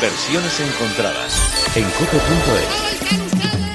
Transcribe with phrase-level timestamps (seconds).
[0.00, 3.67] Versiones encontradas en cope.es.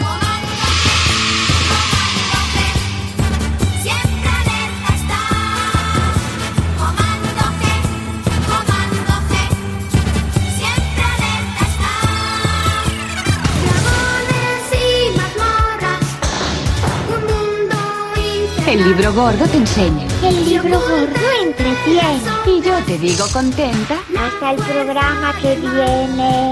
[18.73, 20.07] El libro gordo te enseña.
[20.23, 22.19] El libro gordo entretiene.
[22.47, 23.97] Y yo te digo contenta.
[24.17, 26.49] Hasta el programa que viene.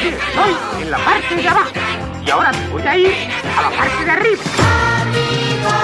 [0.00, 1.72] Estoy en la parte de abajo
[2.24, 3.12] y ahora me voy a ir
[3.54, 4.42] a la parte de arriba.
[5.02, 5.74] Amigo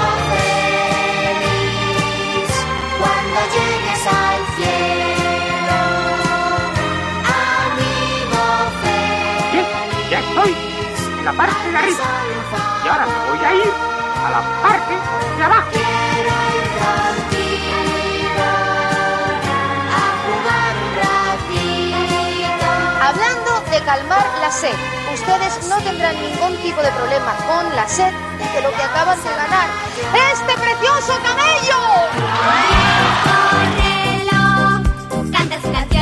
[1.29, 2.51] feliz,
[2.99, 5.81] cuando llegues al cielo.
[7.69, 8.43] Amigo
[9.53, 10.11] Bien, feliz.
[10.11, 10.53] ya estoy
[11.19, 12.05] en la parte de arriba
[12.85, 13.73] y ahora me voy a ir
[14.25, 14.95] a la parte
[15.37, 15.71] de abajo.
[15.73, 18.47] Quiero ir contigo
[19.91, 22.71] a jugar un ratito.
[23.03, 24.77] Hablando de calmar la sed,
[25.13, 28.13] ustedes no tendrán ningún tipo de problema con la sed
[28.55, 29.69] de lo que acaban de ganar.
[30.33, 31.81] ¡Este precioso camello!
[33.51, 34.83] Córrelo,
[35.33, 35.95] canta su canción.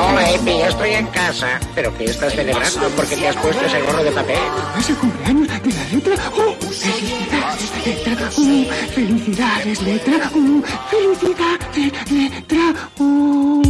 [0.00, 1.60] Hola, Epi, estoy en casa.
[1.74, 2.88] ¿Pero qué estás celebrando?
[2.90, 4.38] ¿Por qué te has puesto ese gorro de papel?
[4.78, 6.14] Es el cumpleaños de la letra.
[6.36, 6.54] ¡Oh!
[6.60, 8.30] Felicidades, letra.
[8.36, 8.64] ¡Oh!
[8.94, 10.30] Felicidades, letra.
[10.34, 10.62] ¡Oh!
[10.90, 12.74] Felicidades, letra.
[12.98, 13.63] ¡Oh!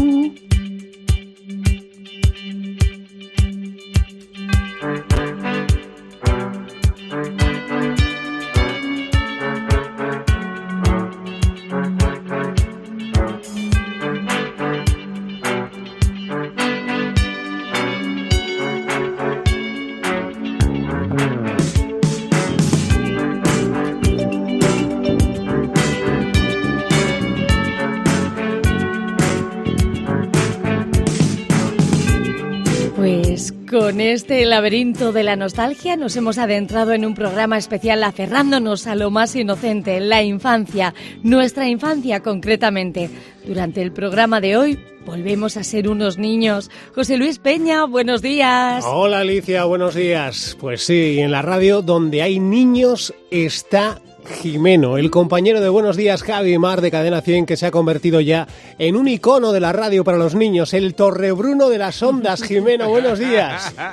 [34.14, 39.10] Este laberinto de la nostalgia nos hemos adentrado en un programa especial aferrándonos a lo
[39.10, 40.94] más inocente, la infancia,
[41.24, 43.10] nuestra infancia concretamente.
[43.44, 46.70] Durante el programa de hoy volvemos a ser unos niños.
[46.94, 48.84] José Luis Peña, buenos días.
[48.86, 50.56] Hola Alicia, buenos días.
[50.60, 56.22] Pues sí, en la radio donde hay niños está Jimeno, el compañero de Buenos Días
[56.22, 58.46] Javi Mar de Cadena 100 que se ha convertido ya
[58.78, 62.42] en un icono de la radio para los niños, el Torrebruno de las ondas.
[62.42, 63.74] Jimeno, buenos días.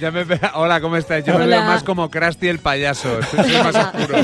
[0.00, 0.24] Ya me
[0.54, 1.24] Hola, ¿cómo estáis?
[1.24, 1.56] Yo me Hola.
[1.58, 3.20] veo más como Krusty el payaso.
[3.22, 4.18] Soy más oscuro.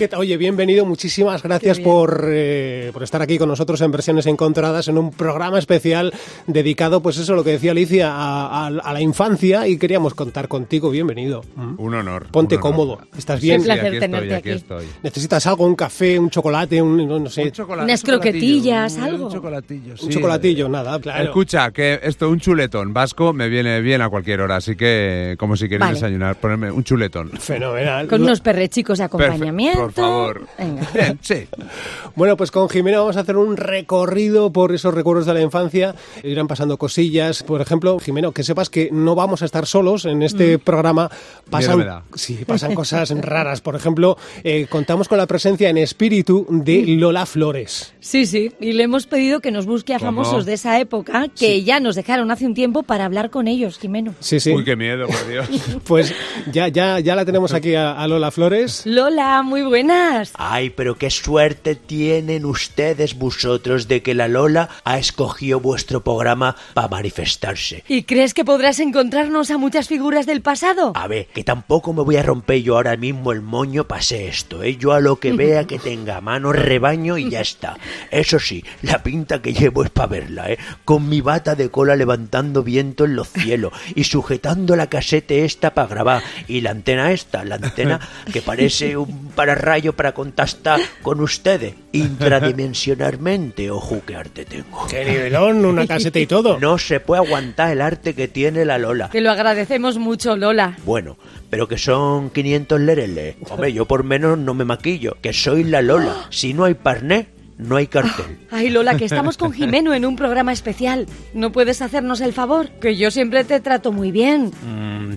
[0.00, 0.20] ¿Qué tal?
[0.20, 4.96] Oye, bienvenido, muchísimas gracias por, eh, por estar aquí con nosotros en Versiones Encontradas, en
[4.96, 6.10] un programa especial
[6.46, 10.48] dedicado, pues eso, lo que decía Alicia, a, a- a la infancia y queríamos contar
[10.48, 10.88] contigo.
[10.88, 11.42] Bienvenido.
[11.54, 11.74] ¿Mm?
[11.76, 12.28] Un honor.
[12.30, 12.72] Ponte un honor.
[12.72, 12.98] cómodo.
[13.14, 13.56] ¿Estás bien?
[13.56, 14.56] Un sí, placer aquí estoy, tenerte aquí aquí.
[14.58, 14.86] estoy.
[15.02, 15.66] ¿Necesitas algo?
[15.66, 16.18] ¿Un café?
[16.18, 16.80] ¿Un chocolate?
[16.80, 17.42] Un, no, no sé.
[17.42, 19.26] Un chocolate, Unas un chocolatillo, croquetillas, un- algo.
[19.26, 20.06] Un chocolatillo, sí.
[20.06, 21.24] Un chocolatillo, nada, claro.
[21.24, 25.56] Escucha, que esto, un chuletón vasco me viene bien a cualquier hora, así que como
[25.56, 25.94] si queréis Vale.
[25.94, 27.28] desayunar, ponerme un chuletón.
[27.32, 28.08] Fenomenal.
[28.08, 29.89] Con unos perrechicos de acompañamiento.
[29.92, 30.46] Por favor.
[30.58, 30.88] Venga.
[30.94, 31.46] Bien, sí.
[32.16, 35.94] Bueno, pues con Jimena vamos a hacer un recorrido por esos recuerdos de la infancia.
[36.22, 37.42] Irán pasando cosillas.
[37.42, 41.10] Por ejemplo, Jimeno, que sepas que no vamos a estar solos en este programa.
[41.50, 43.60] Miedo me Pasan, sí, pasan cosas raras.
[43.60, 47.94] Por ejemplo, eh, contamos con la presencia en espíritu de Lola Flores.
[48.00, 50.10] Sí, sí, y le hemos pedido que nos busque a ¿Cómo?
[50.10, 53.78] famosos de esa época que ya nos dejaron hace un tiempo para hablar con ellos,
[53.78, 54.14] Jimeno.
[54.20, 54.52] Sí, sí.
[54.52, 55.48] Uy, qué miedo, por Dios.
[55.84, 56.14] Pues
[56.52, 58.82] ya, ya, ya la tenemos aquí a, a Lola Flores.
[58.84, 60.32] Lola, muy buenas.
[60.34, 66.56] Ay, pero qué suerte tienen ustedes vosotros de que la Lola ha escogido vuestro programa
[66.74, 67.82] para manifestarse.
[67.88, 70.92] ¿Y crees que podrás encontrarnos a muchas figuras del pasado?
[70.94, 74.28] A ver, que tampoco me voy a romper yo ahora mismo el moño para hacer
[74.28, 74.76] esto, ¿eh?
[74.76, 77.78] Yo a lo que vea que tenga a mano rebaño y ya está.
[78.10, 80.58] Eso sí, la pinta que llevo es para verla, ¿eh?
[80.84, 85.72] Con mi bata de cola levantando viento en los cielos y sujetando la casete esta
[85.72, 88.00] para grabar y la antena esta, la antena
[88.30, 89.30] que parece un
[89.60, 93.70] pararrayo para contactar con ustedes intradimensionalmente.
[93.70, 94.86] Ojo, qué arte tengo.
[94.88, 95.64] ¡Qué nivelón!
[95.64, 96.58] Una caseta y todo.
[96.58, 99.10] No se puede aguantar el arte que tiene la Lola.
[99.10, 100.78] Te lo agradecemos mucho, Lola.
[100.84, 101.18] Bueno,
[101.50, 103.36] pero que son 500 lereles.
[103.50, 106.26] Hombre, yo por menos no me maquillo, que soy la Lola.
[106.30, 107.28] Si no hay parné,
[107.58, 108.38] no hay cartel.
[108.50, 111.06] Ay, Lola, que estamos con Jimeno en un programa especial.
[111.34, 112.70] ¿No puedes hacernos el favor?
[112.80, 114.50] Que yo siempre te trato muy bien.
[114.66, 115.14] Mm,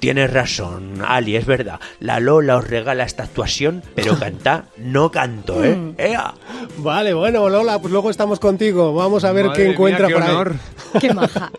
[0.00, 1.80] tienes razón, Ali, es verdad.
[2.00, 5.74] La Lola os regala esta actuación, pero cantar no canto, ¿eh?
[5.76, 5.94] Mm.
[5.98, 6.34] ¡Ea!
[6.78, 8.94] Vale, bueno, Lola, pues luego estamos contigo.
[8.94, 10.36] Vamos a ver Madre qué mía, encuentra qué por ahí.
[11.00, 11.50] Qué maja.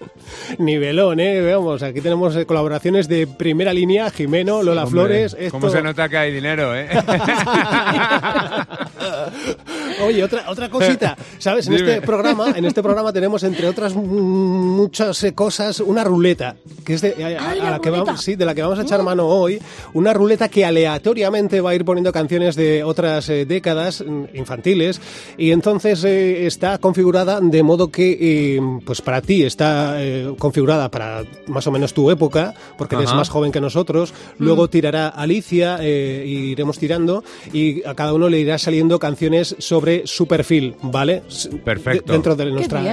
[0.60, 1.42] Nivelón, ¿eh?
[1.42, 5.36] Veamos, aquí tenemos eh, colaboraciones de primera línea, Jimeno, Lola Hombre, Flores.
[5.40, 5.58] Esto...
[5.60, 6.88] ¿Cómo se nota que hay dinero, eh?
[10.06, 11.68] Oye, otra, otra cosita, ¿sabes?
[11.68, 11.94] En Dime.
[11.96, 16.56] este programa, en este programa tenemos entre otras muchas eh, cosas una ruleta,
[16.86, 18.03] que es de, a- a- la que ruleta.
[18.06, 19.60] Vamos, sí, de la que vamos a echar mano hoy,
[19.94, 25.00] una ruleta que aleatoriamente va a ir poniendo canciones de otras eh, décadas mm, infantiles
[25.38, 28.18] y entonces eh, está configurada de modo que
[28.58, 33.08] eh, pues para ti está eh, configurada para más o menos tu época, porque eres
[33.10, 33.18] Ajá.
[33.18, 38.30] más joven que nosotros, luego tirará Alicia, eh, y iremos tirando y a cada uno
[38.30, 41.24] le irá saliendo canciones sobre su perfil, ¿vale?
[41.64, 42.08] Perfecto.
[42.08, 42.84] de- dentro de nuestras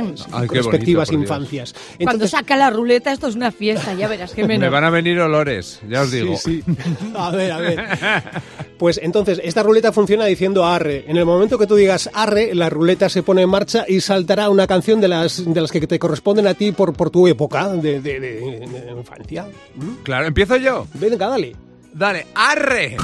[0.49, 1.75] respectivas infancias.
[2.03, 4.61] Cuando saca la ruleta, esto es una fiesta, ya verás, Jimeno.
[4.65, 6.37] Me van a venir olores, ya os digo.
[6.37, 6.75] Sí, sí.
[7.17, 7.85] A ver, a ver.
[8.79, 11.05] Pues entonces, esta ruleta funciona diciendo arre.
[11.07, 14.49] En el momento que tú digas arre, la ruleta se pone en marcha y saltará
[14.49, 17.69] una canción de las, de las que te corresponden a ti por, por tu época
[17.69, 19.47] de, de- de- de infancia.
[19.75, 20.03] ¿Mm?
[20.03, 20.87] Claro, empiezo yo.
[20.95, 21.55] Venga, dale.
[21.93, 22.97] Dale, arre.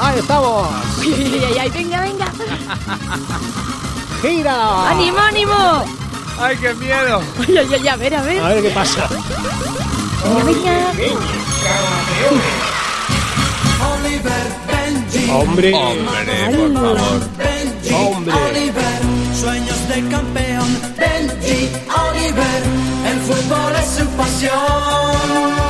[0.00, 0.68] ¡Ahí estamos!
[1.74, 2.32] Venga, venga.
[4.22, 4.90] ¡Gira!
[4.90, 5.84] ¡Ánimo, ánimo!
[6.40, 7.20] Ay, qué miedo.
[7.46, 8.40] Ay, ay, ay, a ver, a ver.
[8.40, 9.08] A ver qué pasa.
[10.24, 10.92] Venga.
[15.30, 15.72] ¡Hombre!
[15.74, 16.98] Hombre, por favor.
[17.94, 18.34] ¡Hombre!
[19.38, 21.70] Sueños de campeón, Benji
[22.10, 22.62] Oliver,
[23.06, 25.67] el fútbol es su pasión.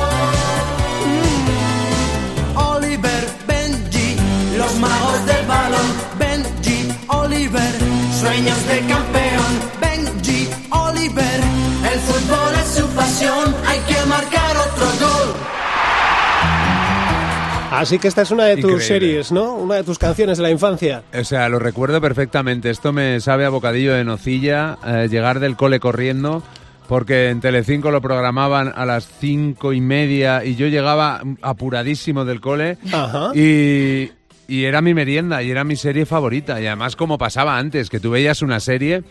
[17.70, 18.84] Así que esta es una de tus Increíble.
[18.84, 19.52] series, ¿no?
[19.54, 21.02] Una de tus canciones de la infancia.
[21.18, 22.70] O sea, lo recuerdo perfectamente.
[22.70, 26.42] Esto me sabe a bocadillo de nocilla, eh, llegar del cole corriendo,
[26.88, 32.40] porque en Telecinco lo programaban a las cinco y media y yo llegaba apuradísimo del
[32.40, 33.32] cole Ajá.
[33.34, 34.12] y,
[34.48, 36.60] y era mi merienda y era mi serie favorita.
[36.62, 39.02] Y además, como pasaba antes, que tú veías una serie,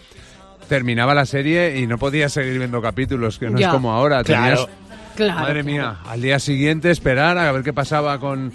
[0.67, 3.67] terminaba la serie y no podías seguir viendo capítulos, que no Ya.
[3.67, 4.23] es como ahora.
[4.23, 4.65] Claro.
[4.65, 4.77] Tenías
[5.17, 5.41] Claro.
[5.41, 8.53] Madre mía, al día siguiente esperar a ver qué pasaba con,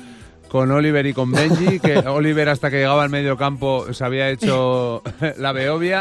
[0.49, 4.31] con Oliver y con Benji, que Oliver hasta que llegaba al medio campo se había
[4.31, 5.03] hecho
[5.39, 6.01] la beobia.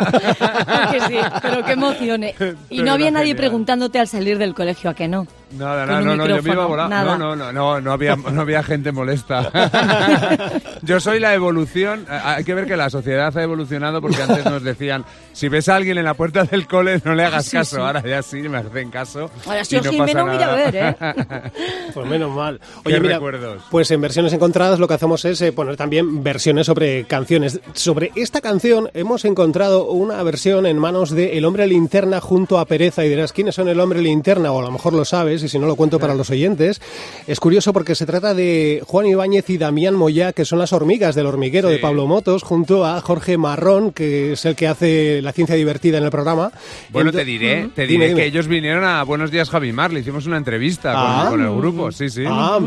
[0.92, 2.24] Que sí, pero qué emoción.
[2.24, 2.36] ¿eh?
[2.70, 3.38] Y Pero no había nadie genial.
[3.38, 5.26] preguntamente al salir del colegio a que no.
[5.58, 6.96] Nada, nada, no, no, yo me iba volando.
[6.96, 7.18] nada.
[7.18, 9.50] No, no, no, no, no había, no había gente molesta.
[10.82, 12.06] Yo soy la evolución.
[12.10, 15.70] Eh, Hay que ver que la sociedad ha evolucionado porque antes nos decían, si ves
[15.70, 17.76] a alguien en la puerta del cole, no le hagas Sí, caso.
[17.78, 17.82] sí.
[17.82, 19.30] Ahora ya sí, me hacen caso.
[19.46, 19.92] Ahora sí, os no
[20.26, 20.96] mira a ver, ¿eh?
[21.94, 22.60] Pues menos mal.
[22.86, 23.64] Qué mira, recuerdos.
[23.70, 27.60] pues en versiones encontradas lo que hacemos es eh, poner también versiones sobre canciones.
[27.74, 32.66] Sobre esta canción hemos encontrado una versión en manos de El Hombre Linterna junto a
[32.66, 34.52] Pereza y dirás, ¿quiénes son El Hombre Linterna?
[34.52, 35.41] O a lo mejor lo sabes.
[35.44, 36.82] Y si no lo cuento para los oyentes.
[37.28, 41.16] Es curioso porque se trata de Juan Ibáñez y Damián Moyá, que son las hormigas
[41.16, 41.76] del hormiguero Sí.
[41.76, 45.98] de Pablo Motos, junto a Jorge Marrón, que es el que hace la ciencia divertida
[45.98, 46.52] en el programa.
[46.90, 48.22] Bueno, Ento- te diré, te Dime, diré dime.
[48.22, 51.28] que ellos vinieron a Buenos Días Javimar, le hicimos una entrevista con- Ah.
[51.30, 52.24] con, el grupo, sí, sí.
[52.28, 52.60] Ah,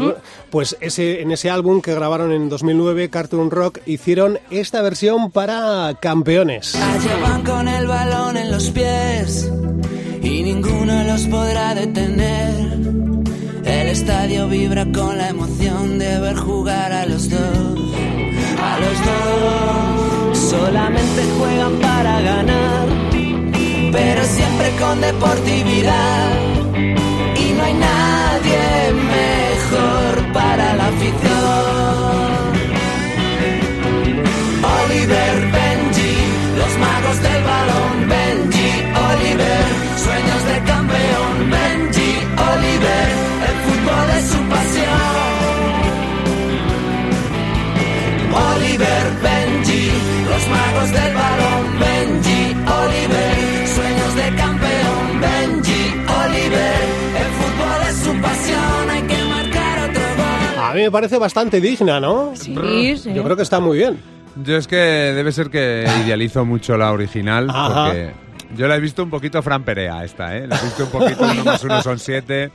[0.51, 5.97] pues ese, en ese álbum que grabaron en 2009, Cartoon Rock, hicieron esta versión para
[6.01, 6.75] campeones.
[6.75, 9.51] Allá van con el balón en los pies
[10.23, 12.14] y ninguno los podrá detener.
[14.49, 17.41] Vibra con la emoción de ver jugar a los dos.
[18.63, 22.87] A los dos solamente juegan para ganar,
[23.91, 26.31] pero siempre con deportividad.
[27.37, 31.64] Y no hay nadie mejor para la afición.
[50.45, 55.85] Los magos del balón, Benji, Oliver, sueños de campeón, Benji,
[56.25, 56.83] Oliver,
[57.17, 60.65] el fútbol es su pasión, hay que marcar otro gol.
[60.65, 62.33] A mí me parece bastante digna, ¿no?
[62.35, 63.13] Sí, sí.
[63.15, 64.01] Yo creo que está muy bien.
[64.37, 67.85] Yo es que debe ser que idealizo mucho la original, Ajá.
[67.85, 68.13] porque
[68.57, 70.49] yo la he visto un poquito Fran Perea esta, ¿eh?
[70.49, 72.51] La he visto un poquito, uno más uno son siete.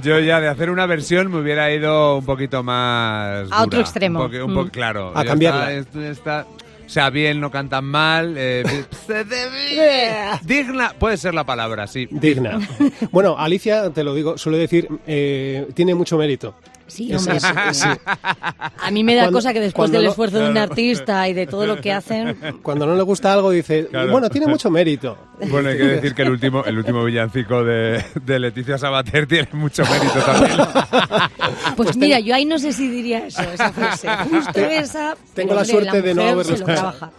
[0.00, 3.80] Yo ya de hacer una versión me hubiera ido un poquito más A otro dura,
[3.80, 4.24] extremo.
[4.26, 4.68] Un Mm.
[4.70, 5.12] claro.
[5.16, 5.72] A cambiarla.
[5.72, 6.61] está- o
[6.92, 8.34] sea, bien, no cantan mal.
[8.36, 8.62] eh,
[10.44, 12.06] digna, puede ser la palabra, sí.
[12.10, 12.58] Digna.
[13.10, 16.54] Bueno, Alicia, te lo digo, suele decir, eh, tiene mucho mérito.
[16.92, 17.36] Sí, hombre.
[17.36, 17.84] es-.
[17.84, 21.32] A mí me da Cuando- cosa que después del no- esfuerzo de un artista y
[21.32, 24.12] de todo lo que hacen, Cuando no le gusta algo dice, Claro.
[24.12, 25.16] bueno, tiene mucho mérito.
[25.48, 29.48] Bueno, hay que decir que el último, el último villancico de, de Leticia Sabater tiene
[29.52, 30.56] mucho mérito también.
[31.76, 34.08] pues mira, yo ahí no sé si diría eso, esa frase.
[34.30, 35.16] Justo esa.
[35.34, 37.10] tengo pero, la suerte de no haberlo trabaja.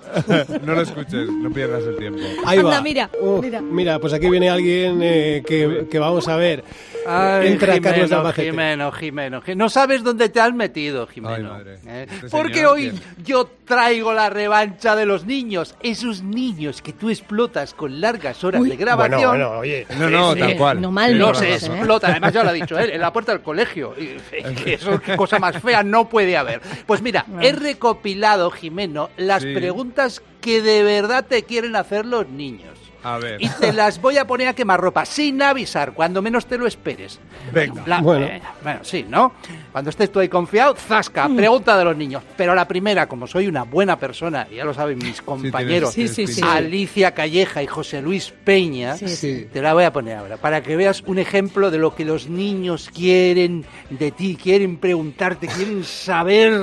[0.64, 2.20] No lo escuches, no pierdas el tiempo.
[2.46, 2.82] Ahí Anda, va.
[2.82, 3.62] mira, Uh, mira.
[3.62, 6.64] mira, pues aquí viene alguien eh, que, que vamos a ver.
[7.06, 8.52] Ay, Entra Jimeno, Carlos Albacete.
[8.52, 11.36] Jimeno, Jimeno, Ji- No sabes dónde te has metido, Jimeno.
[11.36, 11.80] Ay, madre.
[11.86, 12.08] ¿eh?
[12.10, 12.94] Este Porque señor, hoy
[13.24, 15.76] yo traigo la revancha de los niños.
[15.82, 18.70] Esos niños que tú explotas con largas horas Uy.
[18.70, 19.20] de grabación.
[19.30, 19.86] Bueno, bueno, oye.
[19.98, 20.82] No, no, Sí, tal cual.
[20.82, 21.56] no mal, No se ¿eh?
[21.56, 23.94] explota, además ya lo ha dicho él, en la puerta del colegio.
[23.96, 26.62] Que eso, cosa más fea no puede haber.
[26.86, 29.54] Pues mira, he recopilado, Jimeno, las Sí.
[29.54, 32.78] preguntas que de verdad te quieren hacer los niños.
[33.04, 33.42] A ver.
[33.42, 37.20] Y te las voy a poner a quemarropa, sin avisar, cuando menos te lo esperes.
[37.52, 37.84] Venga.
[37.86, 38.26] La- Bueno.
[38.26, 39.34] eh, bueno, sí, ¿no?
[39.72, 42.24] Cuando estés tú ahí confiado, zasca, pregunta de los niños.
[42.38, 46.28] Pero la primera, como soy una buena persona, ya lo saben mis compañeros, Sí, sí,
[46.28, 46.42] sí.
[46.44, 49.48] Alicia Calleja y José Luis Peña, Sí, sí.
[49.52, 52.30] te la voy a poner ahora, para que veas un ejemplo de lo que los
[52.30, 56.54] niños quieren de ti, quieren preguntarte, quieren saber.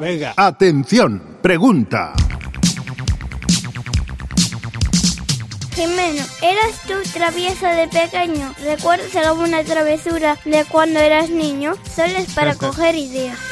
[0.00, 0.32] Venga.
[0.36, 2.12] Atención, pregunta.
[5.80, 8.54] Jimeno, ¿eras tú travieso de pequeño?
[8.62, 11.72] ¿Recuerdas alguna travesura de cuando eras niño?
[11.96, 13.38] Solo es para coger ideas.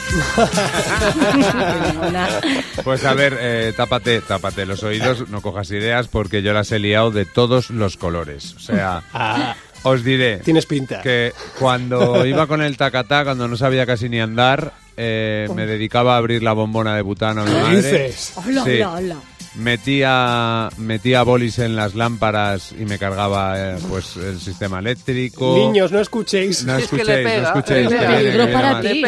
[2.85, 6.79] Pues a ver, eh, tápate, tápate los oídos, no cojas ideas porque yo las he
[6.79, 8.55] liado de todos los colores.
[8.55, 11.01] O sea, Ah, os diré tienes pinta.
[11.03, 16.15] que cuando iba con el tacatá, cuando no sabía casi ni andar, eh, me dedicaba
[16.15, 17.77] a abrir la bombona de butano a mi ¿Qué madre.
[17.77, 18.33] dices?
[18.37, 18.71] Hola, Sí.
[18.83, 19.17] hola, hola.
[19.59, 25.57] Metía, metía bolis en las lámparas y me cargaba eh, pues el sistema eléctrico.
[25.57, 26.65] Niños, no escuchéis.
[26.65, 29.05] No Es que le escuchéis, no escuchéis.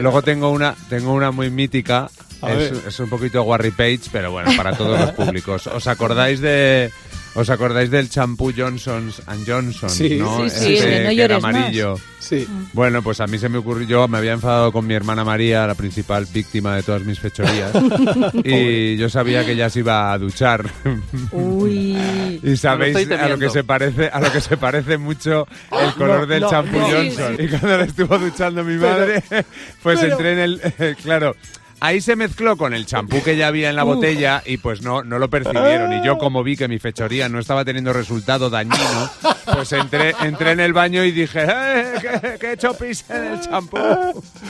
[0.00, 2.08] Luego tengo una, tengo una muy mítica.
[2.46, 5.66] Es, es un poquito Warry Page, pero bueno, para todos los públicos.
[5.66, 6.90] ¿Os acordáis de
[7.36, 9.90] os acordáis del champú Johnson's and Johnson?
[9.90, 10.16] Sí.
[10.18, 10.48] ¿no?
[10.48, 11.54] Sí, sí, Ese de no que era llores más.
[11.54, 11.94] amarillo.
[12.18, 12.46] Sí.
[12.72, 15.66] Bueno, pues a mí se me ocurrió, yo me había enfadado con mi hermana María,
[15.66, 17.70] la principal víctima de todas mis fechorías,
[18.44, 20.68] y yo sabía que ella se iba a duchar.
[21.30, 22.40] Uy.
[22.42, 23.50] Y sabéis estoy a lo que temiendo.
[23.52, 26.88] se parece, a lo que se parece mucho el color No, del no, champú no.
[26.88, 27.36] Johnson.
[27.38, 29.22] Y cuando le estuvo duchando mi madre,
[29.82, 31.36] pues pero- entré en el, claro.
[31.78, 35.02] Ahí se mezcló con el champú que ya había en la botella y pues no,
[35.04, 35.92] no lo percibieron.
[35.92, 39.10] Y yo como vi que mi fechoría no estaba teniendo resultado dañino,
[39.52, 43.40] pues entré, entré en el baño y dije, ¡eh, que he hecho pis en el
[43.42, 43.76] champú!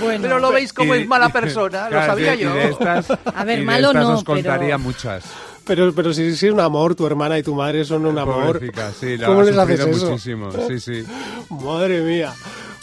[0.00, 2.54] Bueno, Pero lo veis como Y- es mala persona, lo Claro, sabía y yo.
[2.54, 5.24] de estas, A ver, y de malo estas no, os contaría pero- muchas.
[5.66, 8.60] Pero, pero si, si es un amor, tu hermana y tu madre son un amor.
[9.00, 10.06] Sí, la ¿Cómo ha les haces eso?
[10.10, 10.50] muchísimo.
[10.68, 11.04] Sí, sí.
[11.50, 12.32] Madre mía.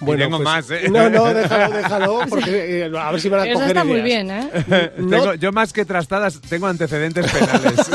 [0.05, 0.89] Bueno, tengo pues- más, ¿eh?
[0.89, 3.99] No, no, déjalo, déjalo, porque eh, a ver si van a Eso coger está muy
[3.99, 4.05] ideas.
[4.05, 4.91] bien, ¿eh?
[4.97, 7.73] Tengo- yo más que trastadas tengo antecedentes penales.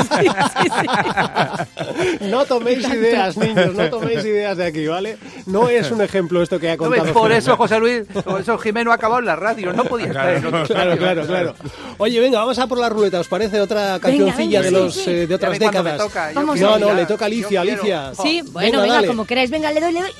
[2.21, 5.17] No toméis ideas, niños, no toméis ideas de aquí, ¿vale?
[5.45, 7.03] No es un ejemplo esto que ha ¿No contado.
[7.05, 7.13] ves?
[7.13, 10.33] Por eso, José Luis, por eso Jimeno ha acabado en la radio, no podía estar
[10.35, 11.55] en otro Claro, claro, claro.
[11.97, 13.59] Oye, venga, vamos a por la ruleta, ¿os parece?
[13.59, 15.09] Otra cancioncilla venga, de sí, los sí.
[15.11, 15.97] eh, de otras décadas.
[15.97, 17.61] toca, no, no, le toca a Alicia.
[17.61, 18.11] Alicia.
[18.21, 19.07] Sí, bueno, venga, dale.
[19.07, 19.49] como queráis.
[19.49, 20.11] Venga, le doy, le doy.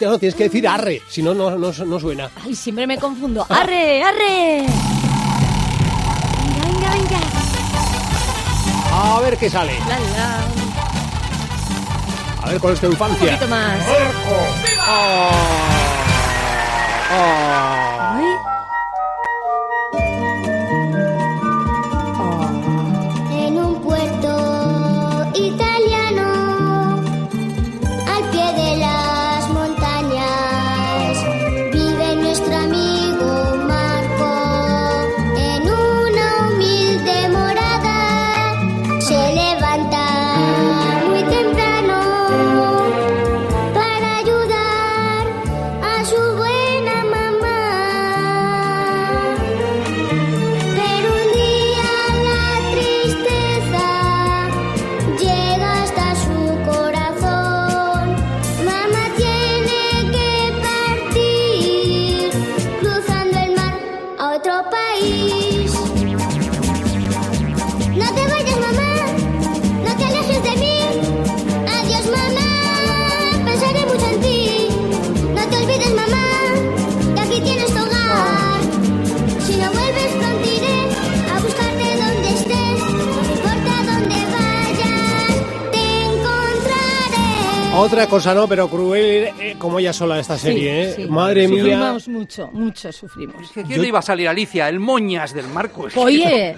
[0.00, 2.30] No, tienes que decir arre, si no, no, no, no suena.
[2.44, 3.44] Ay, siempre me confundo.
[3.48, 4.64] ¡Arre, arre!
[6.64, 7.18] Venga, venga, venga.
[8.92, 9.74] A ver qué sale.
[9.88, 10.40] La, la.
[12.42, 13.26] A ver cuál es tu Un infancia.
[13.26, 13.78] poquito más.
[87.90, 90.92] Otra cosa no, pero cruel eh, como ella sola esta serie, ¿eh?
[90.94, 91.06] Sí.
[91.06, 91.58] Madre mía.
[91.62, 93.50] Sufrimos mucho, mucho sufrimos.
[93.50, 94.68] ¿Que ¿Quién le iba a salir Alicia?
[94.68, 95.88] El moñas del Marco.
[95.88, 96.56] Es que- Oye,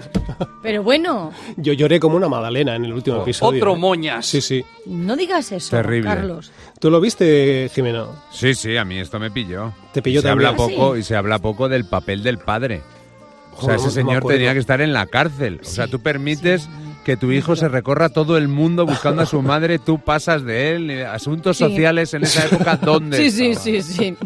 [0.61, 3.57] pero bueno, Yo lloré como una magdalena en el último episodio.
[3.59, 3.79] Otro ¿eh?
[3.79, 4.25] moñas.
[4.27, 4.63] Sí, sí.
[4.85, 6.07] no digas eso, Terrible.
[6.09, 6.51] Carlos.
[6.79, 8.09] ¿Tú lo viste, Jimeno?
[8.31, 9.73] Sí, sí, a mí esto me pilló.
[9.91, 10.49] Te pilló se también.
[10.49, 10.99] habla ¿Ah, poco sí?
[10.99, 12.83] y se habla poco del papel del padre.
[13.57, 15.61] O sea, ese señor tenía que estar en la cárcel.
[15.63, 16.67] O sea, tú permites
[17.03, 20.75] que tu hijo se recorra todo el mundo buscando a su madre, tú pasas de
[20.75, 20.91] él.
[20.91, 21.63] y Asuntos Sí.
[21.65, 23.17] sociales en esa época, ¿dónde?
[23.17, 24.17] Sí, sí, sí, sí.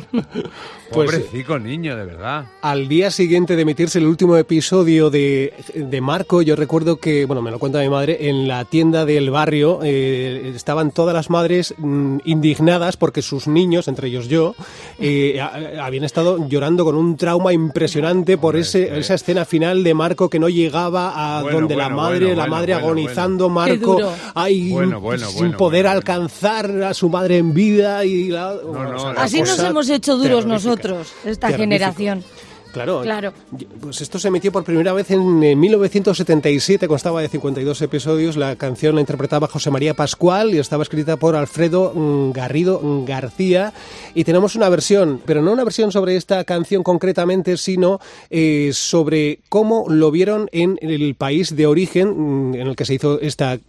[0.91, 2.45] Pues- Pobrecico niño, de verdad.
[2.61, 7.41] Al día siguiente de emitirse el último episodio de, de Marco, yo recuerdo que, bueno,
[7.41, 11.73] me lo cuenta mi madre, en la tienda del barrio eh, estaban todas las madres
[11.77, 14.55] mm, indignadas porque sus niños, entre ellos yo,
[14.99, 19.93] eh, a- habían estado llorando con un trauma impresionante por ese, esa escena final de
[19.93, 23.49] Marco que no llegaba a Bueno, donde la madre, bueno, la bueno, madre bueno, agonizando,
[23.49, 24.13] Marco, duro.
[24.35, 28.53] ay, Bueno, bueno, sin bueno, poder bueno, alcanzar a su madre en vida y la,
[28.63, 30.47] no, o sea, una Así nos hemos hecho duros terrorífica.
[30.77, 32.23] Nosotros, esta generación.
[32.71, 33.33] Claro, Claro.
[33.81, 38.37] Pues esto se emitió por primera vez en, eh, 1977, constaba de 52 episodios.
[38.37, 43.05] La canción la interpretaba José María Pascual y estaba escrita por Alfredo mm, Garrido mm,
[43.05, 43.73] García.
[44.13, 49.39] Y tenemos una versión, pero no una versión sobre esta canción concretamente, sino eh, sobre
[49.49, 53.59] cómo lo vieron en el país de origen mm, en el que se hizo esta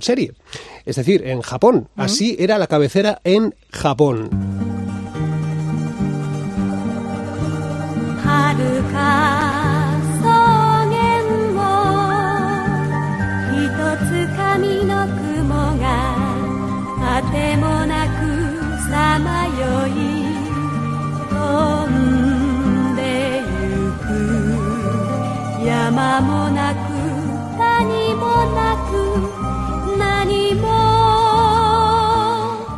[0.00, 0.32] serie.
[0.86, 1.88] Es decir, en Japón.
[1.96, 4.73] Así era la cabecera en Japón.
[17.13, 18.19] あてもなく
[18.89, 19.89] さまよい
[21.29, 21.35] 飛
[21.89, 23.01] んで
[23.63, 26.77] ゆく山もなく
[27.57, 28.59] 谷もな
[28.89, 28.91] く
[29.97, 30.67] 何も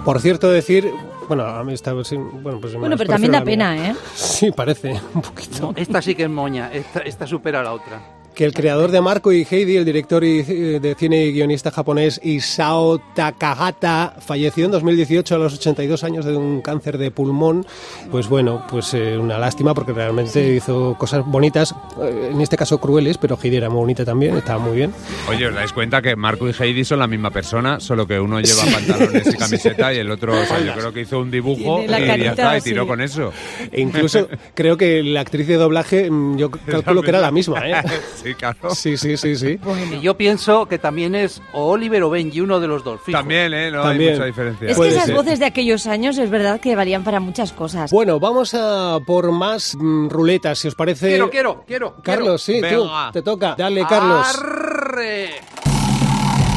[0.06, 0.92] Por cierto, decir.
[1.28, 2.42] Bueno, a mí esta versión.
[2.44, 3.86] Bueno, pues me Bueno, pero parece también da una mía.
[3.86, 3.96] pena, ¿eh?
[4.16, 5.72] Sí, parece, un poquito.
[5.76, 8.02] Esta sí que es moña, esta, esta supera a la otra.
[8.37, 11.71] Que el creador de Marco y Heidi, el director y- eh, de cine y guionista
[11.71, 17.65] japonés Isao Takahata, falleció en 2018 a los 82 años de un cáncer de pulmón.
[18.11, 22.77] Pues bueno, pues eh, una lástima porque realmente hizo cosas bonitas, eh, en este caso
[22.77, 24.93] crueles, pero Heidi era muy bonita también, estaba muy bien.
[25.31, 28.39] Oye, ¿os dais cuenta que Marco y Heidi son la misma persona, solo que uno
[28.41, 31.83] lleva pantalones y camiseta y el otro, o sea, yo creo que hizo un dibujo
[31.83, 33.33] y ya carita está, y tiró con eso.
[33.73, 37.67] E incluso creo que la actriz de doblaje, mm, yo calculo que era la misma,
[37.67, 37.83] ¿eh?
[38.27, 38.75] Sí, claro.
[38.75, 39.61] Sí, sí, sí, sí.
[39.93, 43.01] Y yo pienso que también es o Oliver o Benji, uno de los dos.
[43.01, 43.17] fijo.
[43.19, 43.71] También, ¿eh?
[43.71, 44.11] No También.
[44.11, 44.69] hay mucha diferencia.
[44.69, 45.15] Es que esas ser.
[45.15, 47.93] voces de aquellos años es verdad que valían para muchas cosas.
[47.93, 51.09] Bueno, vamos a por más mm, ruletas, si os parece.
[51.09, 51.97] Quiero, quiero, quiero.
[52.03, 52.77] Carlos, sí, Venga.
[52.77, 53.55] tú, te toca.
[53.57, 54.27] Dale, Carlos.
[54.27, 55.27] ¡Arre!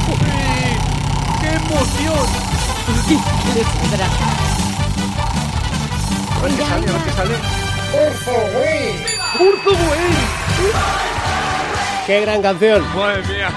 [0.07, 0.17] ¡Uy!
[1.41, 2.27] ¡Qué emoción!
[6.31, 7.35] A ver qué sale, a ver qué sale.
[9.39, 9.71] ¡Urzo
[12.09, 12.81] ¡Qué gran canción!
[12.95, 13.51] Madre mía.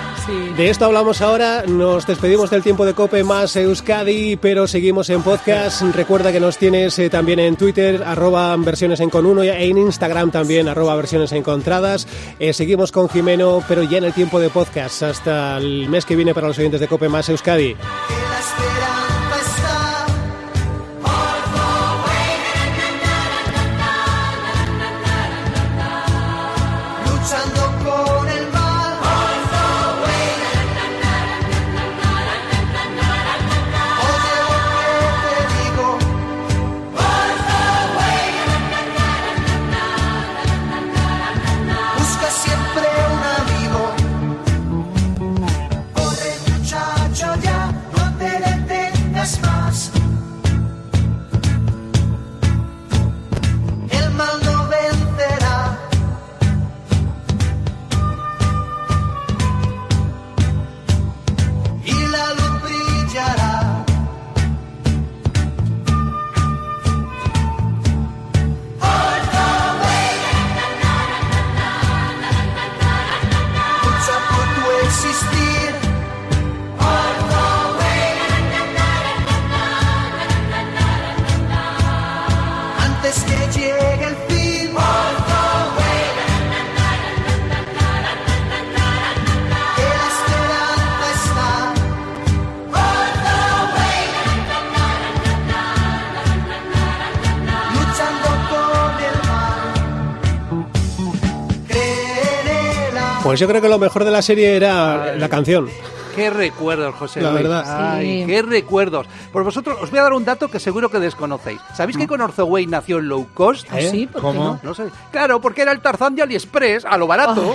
[0.59, 5.23] De esto hablamos ahora, nos despedimos del tiempo de Cope más Euskadi, pero seguimos en
[5.23, 5.81] podcast.
[5.95, 9.79] Recuerda que nos tienes eh, también en Twitter, arroba versiones en con uno, y en
[9.79, 12.07] Instagram también, arroba versiones encontradas.
[12.39, 16.15] Eh, seguimos con Jimeno, pero ya en el tiempo de podcast, hasta el mes que
[16.15, 17.75] viene para los oyentes de Cope más Euskadi.
[103.33, 105.71] Pues yo creo que lo mejor de la serie era la canción.
[106.15, 107.43] Qué recuerdos, José La Luis.
[107.43, 107.95] verdad.
[107.97, 108.27] Ay, Sí.
[108.27, 109.07] qué recuerdos.
[109.33, 111.61] Por vosotros, os voy a dar un dato que seguro que desconocéis.
[111.75, 113.67] ¿Sabéis que con Orzoway nació en low cost?
[113.71, 114.07] ¿Ah, sí?
[114.07, 114.45] ¿Por qué ¿Cómo?
[114.45, 114.61] no?
[114.63, 114.85] No sé.
[115.11, 117.55] Claro, porque era el Tarzán de AliExpress, a lo barato.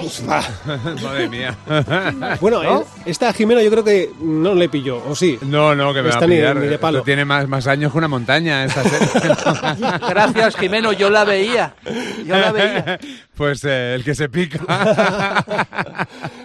[1.03, 1.55] Madre mía.
[2.41, 2.81] Bueno, ¿No?
[2.81, 5.37] eh, esta Jimeno yo creo que no le pilló, ¿o sí?
[5.41, 6.55] No, no, que me va Esta a ni de- pillar.
[6.57, 6.97] ni de palo.
[6.99, 9.07] Esto tiene más, más años que una montaña esta serie.
[10.09, 11.73] Gracias, Jimeno, yo la veía.
[12.25, 12.99] Yo la veía.
[13.35, 14.59] Pues eh, el que se pica.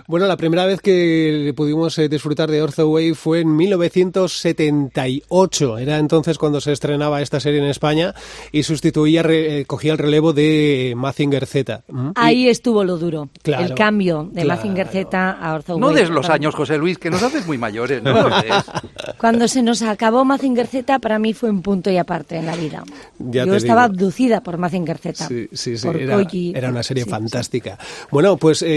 [0.09, 5.79] Bueno, la primera vez que pudimos eh, disfrutar de Way fue en 1978.
[5.79, 8.15] Era entonces cuando se estrenaba esta serie en España
[8.51, 11.83] y sustituía, re- eh, cogía el relevo de Mazinger Z.
[11.89, 12.11] ¿Mm?
[12.15, 13.29] Ahí estuvo lo duro.
[13.43, 14.61] Claro, el cambio de claro.
[14.61, 15.97] Mazinger Z a Orzo No Way.
[15.97, 18.03] des los años, José Luis, que nos haces muy mayores.
[18.03, 18.27] No.
[19.19, 22.57] Cuando se nos acabó Mazinger Z, para mí fue un punto y aparte en la
[22.57, 22.83] vida.
[23.19, 23.95] Ya Yo estaba digo.
[23.95, 25.29] abducida por Mazinger Z.
[25.29, 25.87] Sí, sí, sí.
[25.87, 26.53] por Era, Koji.
[26.55, 27.79] era una serie fantástica.
[28.11, 28.69] Bueno, pues eh,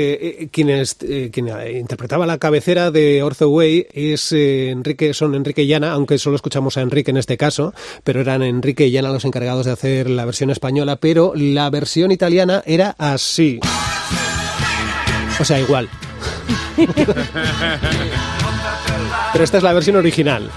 [0.42, 5.34] eh, quienes, eh, quien eh, interpretaba la cabecera de Ortho Way es eh, Enrique, son
[5.34, 7.74] Enrique y Llana, aunque solo escuchamos a Enrique en este caso,
[8.04, 12.12] pero eran Enrique y Llana los encargados de hacer la versión española, pero la versión
[12.12, 13.62] italiana era así.
[15.40, 15.90] O sea, igual.
[19.32, 20.50] Pero esta es la versión original.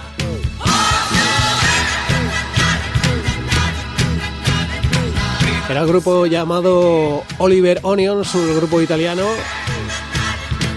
[5.68, 9.24] Era el grupo llamado Oliver Onions, un grupo italiano.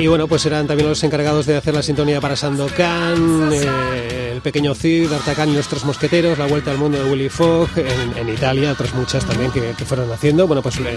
[0.02, 4.44] Y bueno, pues eran también los encargados de hacer la sintonía para Sandokan, eh, El
[4.44, 8.18] Pequeño Cid, D'Artagnan y los Tres Mosqueteros, La Vuelta al Mundo de Willy Fogg, en,
[8.18, 10.48] en Italia, otras muchas también que, que fueron haciendo.
[10.48, 10.96] Bueno, pues, eh,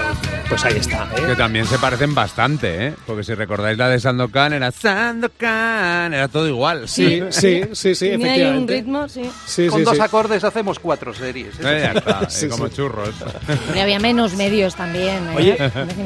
[0.48, 1.06] pues ahí está.
[1.14, 1.22] ¿eh?
[1.26, 2.94] Que también se parecen bastante, ¿eh?
[3.06, 6.88] Porque si recordáis la de Sandokan, era Sandokan, era todo igual.
[6.88, 8.72] Sí, sí, sí, sí, Tenía ahí un efectivamente.
[8.74, 9.30] ritmo, sí.
[9.46, 10.00] Sí, Con sí, dos sí.
[10.00, 11.54] acordes hacemos cuatro series.
[11.60, 12.74] Eh, ya está, eh, Sí, como sí.
[12.76, 13.10] churros.
[13.68, 15.16] Pero había menos medios también.
[15.28, 15.34] ¿eh?
[15.36, 15.56] Oye,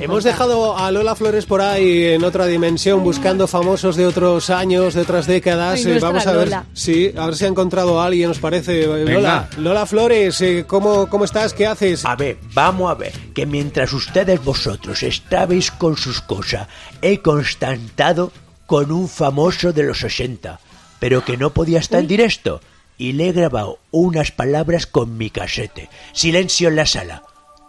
[0.01, 4.95] hemos dejado a Lola Flores por ahí en otra dimensión buscando famosos de otros años,
[4.95, 5.85] de otras décadas.
[5.87, 6.65] Ay, Eh, Vamos a ver, Lola.
[6.73, 8.83] sí, a ver si ha encontrado a alguien, ¿os parece?
[8.83, 9.13] Eh, Venga.
[9.13, 11.55] Lola, Lola Flores, eh, ¿cómo, ¿cómo estás?
[11.55, 12.05] ¿Qué haces?
[12.05, 16.69] A ver, vamos a ver, que mientras ustedes vosotros estabais con sus cosas,
[17.03, 18.33] he constatado
[18.67, 20.61] con un famoso de los 60,
[20.99, 22.61] pero que no podía estar en directo,
[22.97, 25.89] y le he grabado unas palabras con mi casete.
[26.13, 27.23] Silencio en la sala.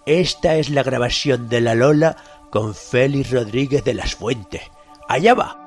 [0.05, 2.17] Esta es la grabación de la Lola
[2.49, 4.63] con Félix Rodríguez de las Fuentes.
[5.07, 5.58] Allá va.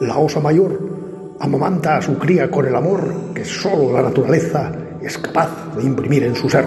[0.00, 5.18] La osa mayor amamanta a su cría con el amor que sólo la naturaleza es
[5.18, 6.64] capaz de imprimir en su ser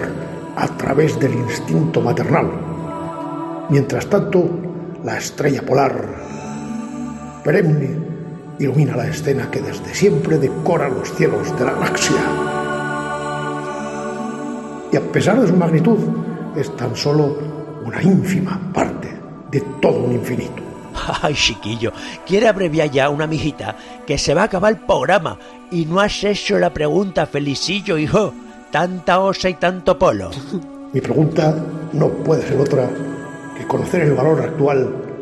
[0.54, 2.48] a través del instinto maternal.
[3.70, 4.48] Mientras tanto,
[5.02, 5.96] la estrella polar,
[7.42, 7.96] perenne,
[8.60, 12.22] ilumina la escena que desde siempre decora los cielos de la galaxia.
[14.92, 15.98] Y a pesar de su magnitud,
[16.54, 17.36] es tan solo
[17.84, 19.08] una ínfima parte
[19.50, 20.73] de todo un infinito.
[21.22, 21.92] Ay, chiquillo,
[22.26, 23.76] quiere abreviar ya una mijita
[24.06, 25.38] que se va a acabar el programa
[25.70, 28.32] y no has hecho la pregunta, Felicillo, hijo.
[28.70, 30.30] Tanta osa y tanto polo.
[30.92, 31.54] Mi pregunta
[31.92, 32.88] no puede ser otra
[33.56, 35.13] que conocer el valor actual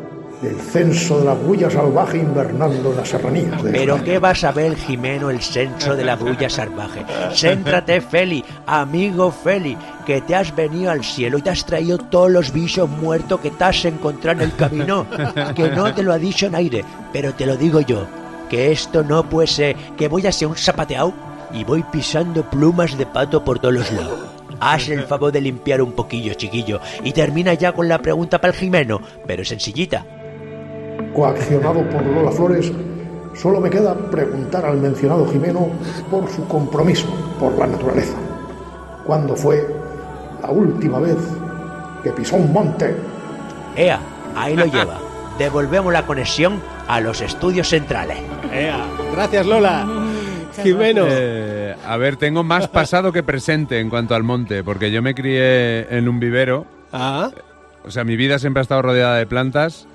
[0.43, 4.03] del censo de la bulla salvaje invernando en las serranías Pero España.
[4.03, 7.05] ¿qué vas a ver, Jimeno, el censo de la bulla salvaje?
[7.33, 12.29] Céntrate, Feli, amigo Feli, que te has venido al cielo y te has traído todos
[12.29, 15.05] los bichos muertos que te has encontrado en el camino.
[15.55, 18.05] Que no te lo ha dicho en aire, pero te lo digo yo,
[18.49, 21.13] que esto no puede ser, que voy a ser un zapateado
[21.53, 24.19] y voy pisando plumas de pato por todos los lados.
[24.59, 28.53] Haz el favor de limpiar un poquillo, chiquillo, y termina ya con la pregunta para
[28.53, 30.05] el Jimeno, pero sencillita.
[31.13, 32.71] Coaccionado por Lola Flores,
[33.35, 35.69] solo me queda preguntar al mencionado Jimeno
[36.09, 37.07] por su compromiso
[37.39, 38.15] por la naturaleza.
[39.05, 39.65] ¿Cuándo fue
[40.41, 41.17] la última vez
[42.03, 42.95] que pisó un monte?
[43.75, 43.99] Ea,
[44.35, 44.97] ahí lo lleva.
[45.37, 48.17] Devolvemos la conexión a los estudios centrales.
[48.51, 49.87] Ea, gracias Lola.
[50.61, 51.05] Jimeno.
[51.07, 55.15] Eh, a ver, tengo más pasado que presente en cuanto al monte, porque yo me
[55.15, 56.65] crié en un vivero.
[56.91, 57.31] Ah.
[57.85, 59.87] O sea, mi vida siempre ha estado rodeada de plantas.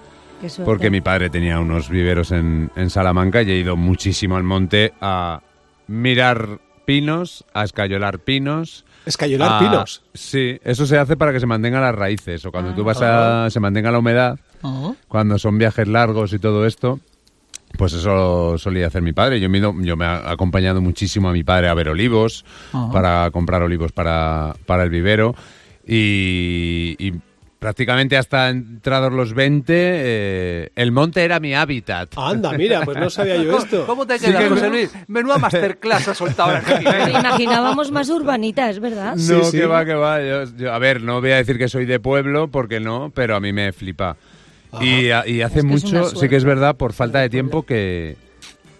[0.64, 4.92] Porque mi padre tenía unos viveros en, en Salamanca y he ido muchísimo al monte
[5.00, 5.42] a
[5.88, 8.84] mirar pinos, a escayolar pinos.
[9.04, 10.02] ¿Escayolar a- pinos?
[10.14, 13.46] Sí, eso se hace para que se mantengan las raíces o cuando tú vas Ah.
[13.46, 13.50] a...
[13.50, 14.92] se mantenga la humedad, Ah.
[15.08, 17.00] cuando son viajes largos y todo esto.
[17.76, 19.40] Pues eso solía hacer mi padre.
[19.40, 22.90] Yo me, yo me he acompañado muchísimo a mi padre a ver olivos, Ajá.
[22.90, 25.34] para comprar olivos para, para el vivero.
[25.86, 27.12] Y, y
[27.58, 32.10] prácticamente hasta entrados los 20, eh, el monte era mi hábitat.
[32.16, 33.84] Anda, mira, pues no sabía yo esto.
[33.86, 34.70] ¿Cómo te Sí quedas, que José.
[34.70, 34.92] Luis?
[35.08, 36.58] Menuda masterclass ha soltado.
[36.64, 39.16] Te imaginábamos más urbanita, es verdad.
[39.16, 40.20] No, que va, que va.
[40.22, 43.34] Yo- yo- a ver, no voy a decir que soy de pueblo, porque no, pero
[43.36, 44.16] a mí me flipa.
[44.80, 47.64] Y, a- y hace Es que mucho, sí que es verdad, por falta de tiempo,
[47.64, 48.16] que,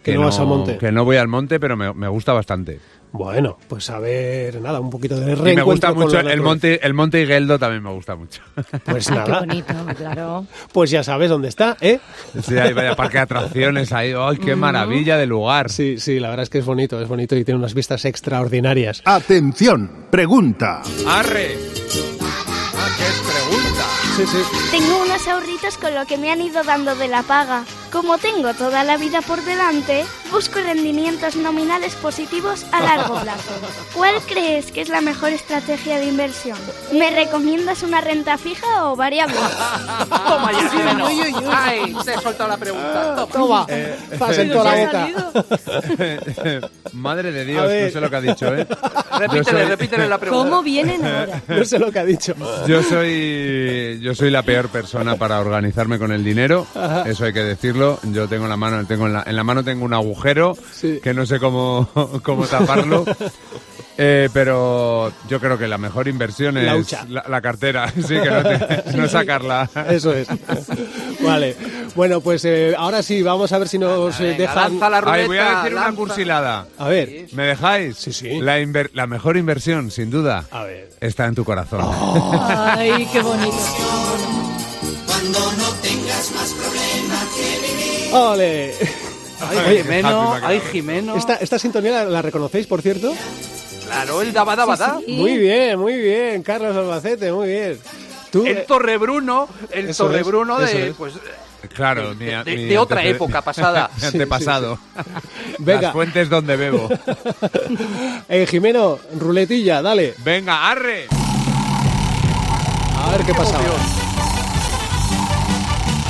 [0.03, 0.79] Que no vas al monte.
[0.79, 2.79] Que no voy al monte, pero me, me gusta bastante.
[3.13, 6.87] Bueno, pues a ver, nada, un poquito de Y reencuentro me gusta mucho el monte,
[6.87, 8.43] el monte Higueldo también me gusta mucho.
[8.85, 10.47] Pues nada, qué bonito, claro.
[10.73, 12.01] pues ya sabes dónde está, ¿eh?
[12.43, 14.13] Sí, hay vaya parque de atracciones ahí.
[14.17, 15.71] ¡Ay, qué maravilla de lugar!
[15.71, 19.03] Sí, sí, la verdad es que es bonito, es bonito y tiene unas vistas extraordinarias.
[19.05, 20.83] Atención, pregunta.
[21.07, 21.57] ¡Arre!
[22.21, 23.48] Ah, ¿qué es pregunta?
[24.19, 24.39] Sí, sí.
[24.73, 27.63] Tengo unos ahorritos con lo que me han ido dando de la paga.
[27.93, 33.51] Como tengo toda la vida por delante, busco rendimientos nominales positivos a largo plazo.
[33.95, 36.59] ¿Cuál crees que es la mejor estrategia de inversión?
[36.93, 39.37] ¿Me recomiendas una renta fija o variable?
[40.29, 40.71] Toma ya.
[41.51, 43.27] Ay, soltado la pregunta.
[43.69, 45.09] Eh, la.
[46.93, 48.67] Madre de Dios, no sé lo que ha dicho, ¿eh?
[49.19, 50.51] Repítele, Yo soy- repítele la pregunta.
[50.51, 51.41] ¿Cómo vienen ahora?
[51.47, 52.35] No sé lo que ha dicho.
[52.67, 57.03] Yo soy, yo soy la peor persona para organizarme con el dinero, Ajá.
[57.07, 57.99] eso hay que decirlo.
[58.05, 60.99] Yo tengo en la mano, tengo en la, en la mano tengo un agujero Sí.
[61.03, 61.91] que no sé cómo,
[62.23, 63.05] cómo taparlo.
[64.01, 68.31] Eh, pero yo creo que la mejor inversión La es la, la cartera, sí, que
[68.31, 69.69] no, te- no sacarla.
[69.91, 70.29] Eso es.
[71.21, 71.57] Vale.
[71.97, 74.79] Bueno, pues eh, ahora sí, vamos a ver si nos eh, Venga, dejan.
[74.79, 76.67] lanza la Ay, voy a ruleta, decir una cursilada.
[76.79, 77.27] A ver.
[77.33, 77.97] ¿Me dejáis?
[77.97, 78.39] Sí, sí.
[78.41, 80.91] La, inver- la mejor inversión, sin duda, A ver.
[81.01, 81.81] está en tu corazón.
[82.41, 83.57] Ay, qué bonito.
[88.13, 88.75] ¡Ole!
[89.41, 91.17] Ay, Oye, Jimeno, ay, Jimeno.
[91.17, 93.13] Esta, esta sintonía la, la reconocéis, por cierto.
[93.89, 94.99] Claro, el daba daba da.
[95.09, 97.79] Muy bien, muy bien, Carlos Albacete, muy bien.
[98.31, 100.95] Tú, El eh, Torrebruno, el Eso es, Torrebruno de, es.
[100.97, 101.15] pues,
[101.75, 103.91] Claro, mi, de- mi de otra época pasada.
[103.95, 104.79] mi Sí, antepasado.
[105.59, 105.81] Venga.
[105.83, 106.89] Las fuentes donde bebo.
[108.29, 110.15] eh, Jimeno, ruletilla, dale.
[110.19, 111.07] Venga, arre.
[113.03, 113.57] A ver qué pasa.
[113.57, 113.73] ahora.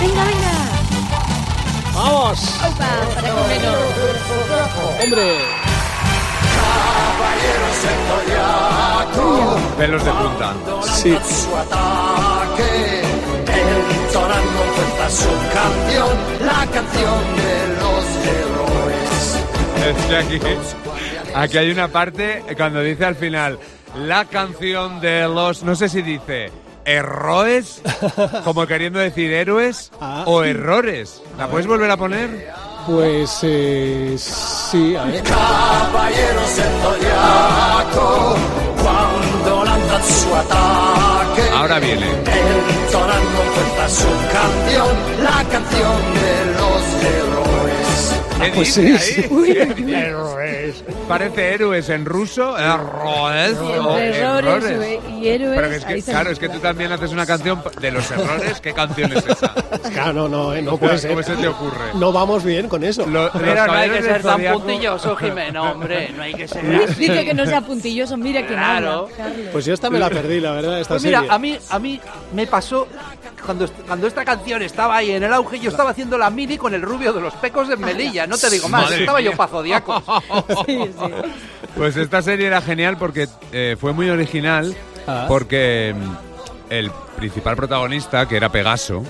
[0.00, 0.52] Venga, venga.
[1.94, 2.54] ¡Vamos!
[2.58, 3.72] Opa, para Jimeno.
[5.04, 5.38] ¡Hombre!
[9.76, 10.54] Pelos de punta.
[10.82, 11.16] Sí.
[11.24, 13.02] su ataque.
[13.46, 19.44] El Torango cuenta su canción, la canción de los héroes.
[19.86, 20.40] Es que aquí,
[21.34, 23.58] aquí hay una parte cuando dice al final
[23.96, 25.62] la canción de los.
[25.62, 26.50] No sé si dice
[26.84, 27.80] errores,
[28.44, 30.24] como queriendo decir héroes, Ah.
[30.26, 31.22] o errores.
[31.38, 32.50] ¿La puedes volver a poner?
[32.88, 35.22] Pues eh, sí, a ver.
[38.82, 41.42] Cuando lanzan su ataque.
[41.54, 42.06] Ahora viene.
[43.54, 47.47] Cuenta su canción, la canción de los.
[48.40, 49.74] ¿Qué Pues dice sí, ahí?
[49.76, 49.92] sí.
[49.94, 50.84] Héroes.
[51.08, 52.56] Parece héroes en ruso.
[52.56, 54.70] Entre errores errores.
[54.70, 54.74] y
[55.06, 55.56] antihéroes.
[55.56, 58.60] Pero que es que, claro, es que tú también haces una canción de los errores.
[58.60, 59.52] ¿Qué canción es esa?
[59.92, 61.10] Claro, no, no, eh, no puede ser.
[61.10, 61.94] ¿Cómo se te ocurre?
[61.94, 63.06] No vamos bien con eso.
[63.06, 66.10] Lo- Pero no hay que ser tan Zodiaco- puntilloso, Jimeno, hombre.
[66.16, 66.94] No hay que ser así.
[67.00, 69.08] Dice que no sea puntilloso, mira quién Claro.
[69.20, 69.50] habla.
[69.52, 71.34] Pues yo esta me la perdí, la verdad, esta Pues mira, serie.
[71.34, 72.00] a mí, a mí
[72.34, 72.86] me pasó
[73.44, 76.74] cuando, cuando esta canción estaba ahí en el auge, yo estaba haciendo la mini con
[76.74, 79.36] el rubio de los pecos de Melilla, no te digo más, Madre estaba yo mía.
[79.36, 80.02] pa' Zodiacos.
[81.76, 84.74] Pues esta serie era genial porque eh, fue muy original
[85.06, 85.24] Ah.
[85.26, 89.02] porque mm, el principal protagonista, que era Pegaso,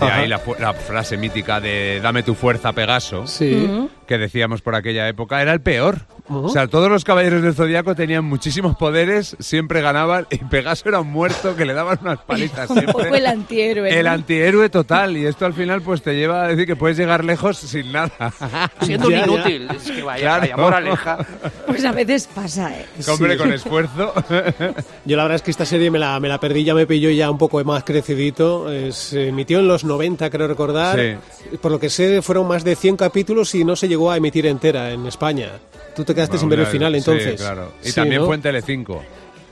[0.00, 0.16] de Ajá.
[0.16, 3.68] ahí la, la frase mítica de dame tu fuerza, Pegaso, Sí.
[4.06, 6.06] Que decíamos por aquella época, era el peor.
[6.34, 11.00] O sea, todos los caballeros del Zodíaco tenían muchísimos poderes, siempre ganaban, y Pegaso era
[11.00, 12.92] un muerto que le daban unas palizas Un siempre.
[13.04, 13.98] poco el antihéroe.
[13.98, 14.12] El ¿no?
[14.12, 17.58] antihéroe total, y esto al final pues te lleva a decir que puedes llegar lejos
[17.58, 18.12] sin nada.
[18.82, 19.68] Siendo un inútil.
[19.70, 20.40] Es que vaya, Claro.
[20.42, 21.18] vaya moraleja.
[21.66, 22.86] Pues a veces pasa, ¿eh?
[23.08, 23.38] Hombre, Sí.
[23.38, 24.12] con esfuerzo.
[25.04, 27.10] Yo la verdad es que esta serie me la, me la perdí, ya me pilló
[27.10, 28.70] ya un poco más crecidito.
[28.72, 31.18] Eh, Se emitió en los 90, creo recordar.
[31.60, 34.46] Por lo que sé, fueron más de 100 capítulos y no se llegó a emitir
[34.46, 35.48] entera en España.
[35.94, 37.40] Tú te quedaste sin ver el Bueno, final sí, entonces.
[37.40, 37.72] claro.
[37.82, 38.26] Y Sí, también ¿no?
[38.26, 39.02] fue en Telecinco.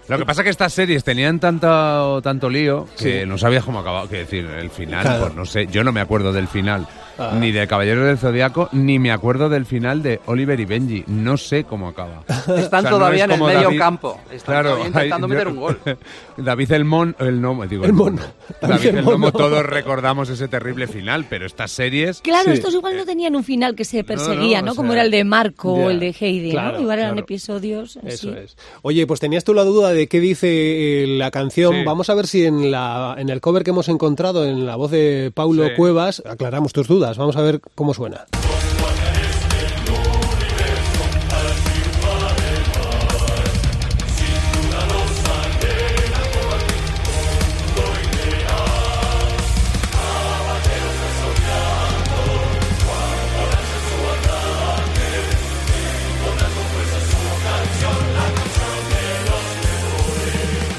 [0.09, 3.29] Lo que pasa es que estas series tenían tanto, tanto lío que Sí.
[3.29, 4.09] no sabías cómo acababa.
[4.09, 5.21] Que decir, el final, Claro.
[5.25, 6.87] pues no sé, yo no me acuerdo del final.
[7.23, 7.37] Ah.
[7.39, 11.05] Ni de Caballeros del Zodiaco, ni me acuerdo del final de Oliver y Benji.
[11.07, 12.23] No sé cómo acaba.
[12.29, 14.21] Están O sea, no todavía es en el medio David- campo.
[14.33, 15.79] Están Claro, todavía intentando hay- meter yo- un gol.
[16.39, 18.15] David el Mon, el Nomo, digo El el Mon.
[18.15, 18.27] Mono.
[18.63, 19.33] David el el Nomo, Mono.
[19.33, 22.21] todos recordamos ese terrible final, pero estas series...
[22.23, 22.53] Claro, Sí.
[22.53, 25.25] estos igual no tenían un final que se perseguía, no, Como sea, era el de
[25.25, 26.81] Marco o el de Heidi, claro, ¿no?
[26.83, 27.25] Igual eran claro.
[27.25, 28.39] episodios Eso así.
[28.45, 28.57] es.
[28.83, 31.75] Oye, pues tenías tú la duda de qué dice eh, la canción.
[31.75, 31.85] Sí.
[31.85, 34.91] Vamos a ver si en, la, en el cover que hemos encontrado, en la voz
[34.91, 35.75] de Paulo Sí.
[35.77, 37.10] Cuevas, aclaramos tus dudas.
[37.17, 38.27] Vamos a ver cómo suena.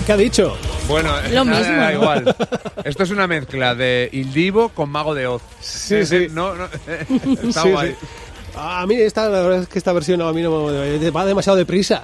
[0.05, 0.57] ¿Qué ha dicho?
[0.91, 2.35] Bueno, Lo nada, mismo, da igual.
[2.83, 5.41] Esto es una mezcla de Il Divo con Mago de Oz.
[5.61, 6.27] Sí, sí.
[6.31, 6.65] No, no,
[7.43, 7.89] está Sí, guay.
[7.99, 8.07] sí.
[8.55, 11.57] A mí esta, la verdad es que esta versión a mí no me- va demasiado
[11.57, 12.03] deprisa.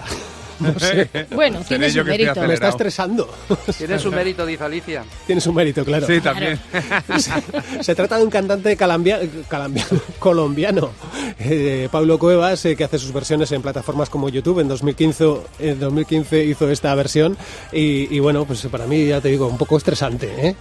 [0.60, 1.10] No sé.
[1.32, 2.42] Bueno, tiene su mérito.
[2.42, 3.30] Me está estresando.
[3.78, 5.04] Tiene su mérito, dice Alicia.
[5.26, 6.08] Tiene su mérito, claro.
[6.08, 6.60] Sí, también.
[7.82, 9.86] Se trata de un cantante calambia- calambia-
[10.20, 10.92] colombiano,
[11.40, 14.60] eh, Pablo Cuevas, eh, que hace sus versiones en plataformas como YouTube.
[14.60, 15.26] En 2015,
[15.60, 17.38] en 2015 hizo esta versión
[17.72, 20.56] y, y bueno, pues para mí, ya te digo, un poco estresante, ¿eh?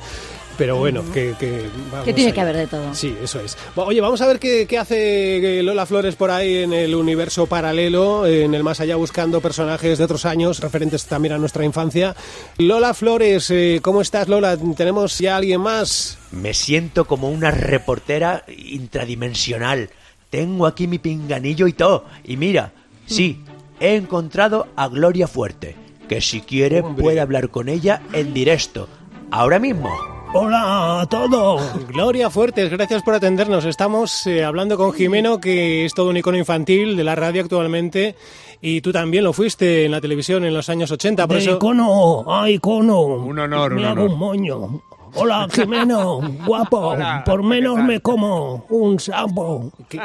[0.59, 1.35] Pero bueno, que...
[1.39, 2.35] Que, vamos Que tiene ahí.
[2.35, 2.95] que haber de todo.
[2.95, 3.59] Sí, eso es.
[3.75, 7.47] Oye, vamos a ver qué, qué hace eh, Lola Flores por ahí en el universo
[7.47, 12.17] paralelo, en el más allá, buscando personajes de otros años, referentes también a nuestra infancia.
[12.57, 14.57] Lola Flores, eh, ¿cómo estás, Lola?
[14.77, 16.17] ¿Tenemos ya alguien más?
[16.33, 19.91] Me siento como una reportera intradimensional.
[20.31, 22.05] Tengo aquí mi pinganillo y todo.
[22.25, 22.73] Y mira,
[23.07, 23.43] sí,
[23.79, 25.77] he encontrado a Gloria Fuerte,
[26.09, 27.03] que si quiere Hombre.
[27.03, 28.89] puede hablar con ella en directo.
[29.31, 30.16] Ahora mismo.
[30.33, 31.63] Hola a todos.
[31.89, 33.65] Gloria Fuertes, gracias por atendernos.
[33.65, 38.15] Estamos eh, hablando con Jimeno, que es todo un icono infantil de la radio actualmente.
[38.61, 41.57] Y tú también lo fuiste en la televisión en los años 80, por De eso...
[41.57, 43.01] icono a icono.
[43.03, 44.11] Un honor, Me un hago honor.
[44.13, 44.81] un moño.
[45.17, 46.79] Hola, Jimeno, guapo.
[46.89, 49.73] Hola, Por ¿qué menos me como un sapo.
[49.91, 49.99] Eh,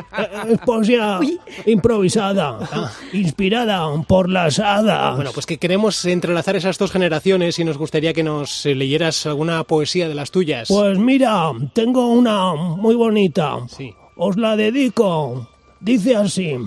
[0.49, 1.19] Es poesía
[1.65, 2.57] improvisada,
[3.13, 5.15] inspirada por las hadas.
[5.15, 9.25] Bueno, pues que queremos entrelazar esas dos generaciones y nos gustaría que nos eh, leyeras
[9.25, 10.67] alguna poesía de las tuyas.
[10.69, 13.57] Pues mira, tengo una muy bonita.
[13.67, 13.93] Sí.
[14.15, 15.47] Os la dedico.
[15.79, 16.57] Dice así.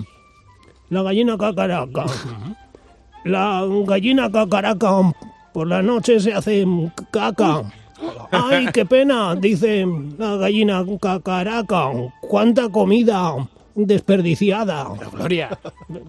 [0.89, 2.05] La gallina cacaraca.
[3.23, 4.91] La gallina cacaraca
[5.53, 6.65] por la noche se hace
[7.11, 7.63] caca.
[8.31, 9.35] ¡Ay, qué pena!
[9.35, 9.85] Dice
[10.17, 11.91] la gallina cacaraca.
[12.21, 13.35] ¡Cuánta comida
[13.75, 14.87] desperdiciada!
[15.11, 15.57] Gloria.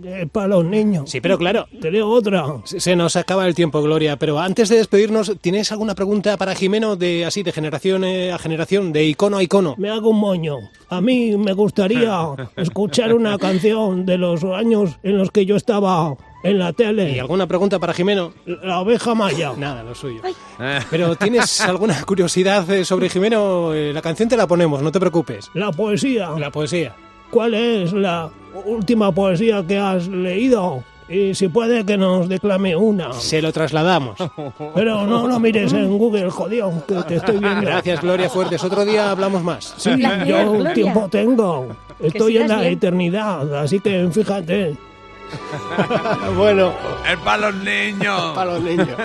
[0.05, 1.11] Eh, Para los niños.
[1.11, 2.44] Sí, pero claro, Te leo otra.
[2.64, 4.16] se se nos acaba el tiempo, Gloria.
[4.16, 8.38] Pero antes de despedirnos, ¿tienes alguna pregunta para Jimeno de así, de generación eh, a
[8.38, 9.74] generación, de icono a icono?
[9.79, 10.57] Me hago un moño.
[10.88, 12.16] A mí me gustaría
[12.57, 17.20] escuchar una canción de los años en los que yo estaba en la ¿Y tele.
[17.20, 18.33] alguna pregunta para Jimeno?
[18.46, 19.52] La oveja maya.
[19.57, 20.20] Nada, lo suyo.
[20.61, 23.74] Eh, Pero ¿tienes alguna curiosidad eh, sobre Jimeno?
[23.74, 25.50] Eh, La canción te la ponemos, no te preocupes.
[25.55, 26.31] La poesía.
[26.38, 26.94] La poesía.
[27.37, 28.31] ¿Cuál es la
[28.64, 30.83] última poesía que has leído?
[31.07, 33.12] Y si puede que nos declame una.
[33.12, 34.16] Se lo trasladamos.
[34.75, 37.61] Pero no lo mires en Google, jodido, que te estoy viendo.
[37.61, 38.64] Gracias, Gloria Fuertes.
[38.64, 39.75] Otro día hablamos más.
[39.77, 40.72] Sí, Placer, yo Gloria.
[40.72, 41.66] tiempo tengo.
[42.01, 42.72] Estoy en la bien.
[42.72, 44.75] eternidad, así que fíjate.
[46.37, 46.73] bueno.
[47.11, 48.21] Es para los niños.
[48.35, 48.89] Para los niños.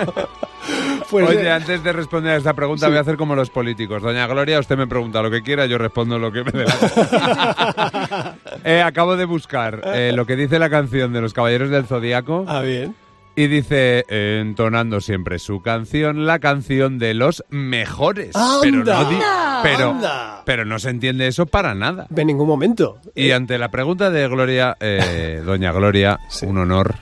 [1.10, 2.90] Pues, Oye, eh, antes de responder a esta pregunta, sí.
[2.92, 4.00] voy a hacer como los políticos.
[4.00, 8.36] Doña Gloria, usted me pregunta lo que quiera, yo respondo lo que me dé la.
[8.64, 12.44] Eh, acabo de buscar eh, lo que dice la canción de los Caballeros del Zodíaco.
[12.48, 12.94] Ah, bien.
[13.34, 18.30] Y dice, entonando siempre su canción, la canción de los mejores.
[18.62, 19.51] Pero no, di- ¡Anda!
[19.62, 19.96] Pero,
[20.44, 22.06] pero no se entiende eso para nada.
[22.14, 22.98] En ningún momento.
[23.14, 26.96] Y ante la pregunta de Gloria, eh, doña Gloria, un honor,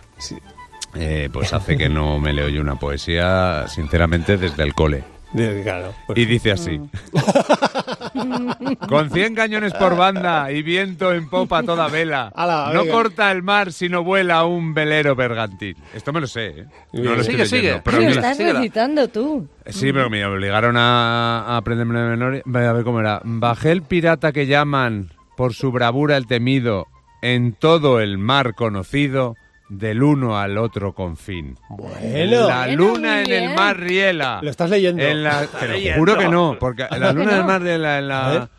[0.94, 5.04] eh, pues hace que no me leo yo una poesía, sinceramente, desde el cole.
[5.32, 6.80] De- claro, pues- Y dice así.
[8.88, 12.32] Con 100 cañones por banda y viento en popa toda vela.
[12.34, 12.92] Ala, no venga.
[12.92, 15.76] corta el mar sino vuela un velero bergantín.
[15.94, 16.64] Esto me lo sé, ¿eh?
[16.92, 17.62] No lo estoy Sigue, sigue.
[17.62, 19.48] leyendo, pero Lo mira- estás recitando tú.
[19.66, 22.42] Sí, pero me obligaron a, a aprenderme de memoria.
[22.68, 23.20] A ver cómo era.
[23.24, 26.86] Bajé el pirata que llaman por su bravura el temido
[27.22, 29.36] en todo el mar conocido
[29.70, 31.56] del uno al otro confín.
[31.70, 32.48] Bueno.
[32.48, 34.40] La luna en el mar riela.
[34.42, 35.02] Lo estás leyendo.
[35.02, 37.46] En la, te lo juro que no, porque la luna del no.
[37.46, 38.50] mar riela en A la...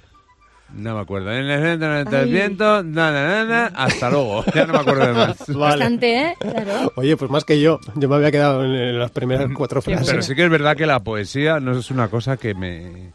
[0.76, 1.32] No me acuerdo.
[1.32, 4.44] En el centro del viento, na, na, na, hasta luego.
[4.56, 5.48] Ya no me acuerdo de más.
[5.48, 6.36] Bastante, ¿eh?
[6.40, 6.92] Claro.
[6.96, 7.80] Oye, pues más que yo.
[7.96, 10.10] Yo me había quedado en, en las primeras cuatro frases.
[10.10, 13.12] Pero sí que es verdad que la poesía no es una cosa que me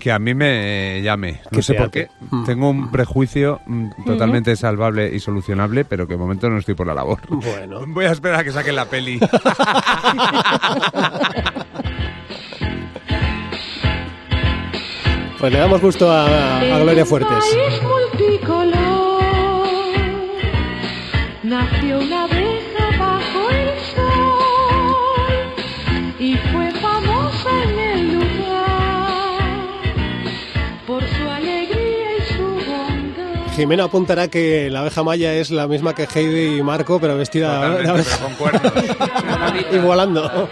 [0.00, 1.40] que a mí me llame.
[1.50, 2.08] No Que sé por qué.
[2.44, 6.86] Tengo un prejuicio mm, totalmente salvable y solucionable, pero que de momento no estoy por
[6.86, 7.20] la labor.
[7.28, 7.84] Bueno.
[7.88, 9.20] Voy a esperar a que saquen la peli.
[15.38, 17.30] Pues le damos gusto a, a Gloria Fuertes.
[17.30, 19.22] país multicolor
[21.42, 25.54] nació una abeja bajo el sol
[26.18, 29.40] y fue famosa en el lugar
[30.86, 33.52] por su alegría y su bondad.
[33.54, 37.60] Jimena apuntará que la abeja maya es la misma que Heidi y Marco, pero vestida
[37.78, 37.94] de abeja.
[37.94, 38.72] pero con cuernos.
[39.72, 40.48] y volando.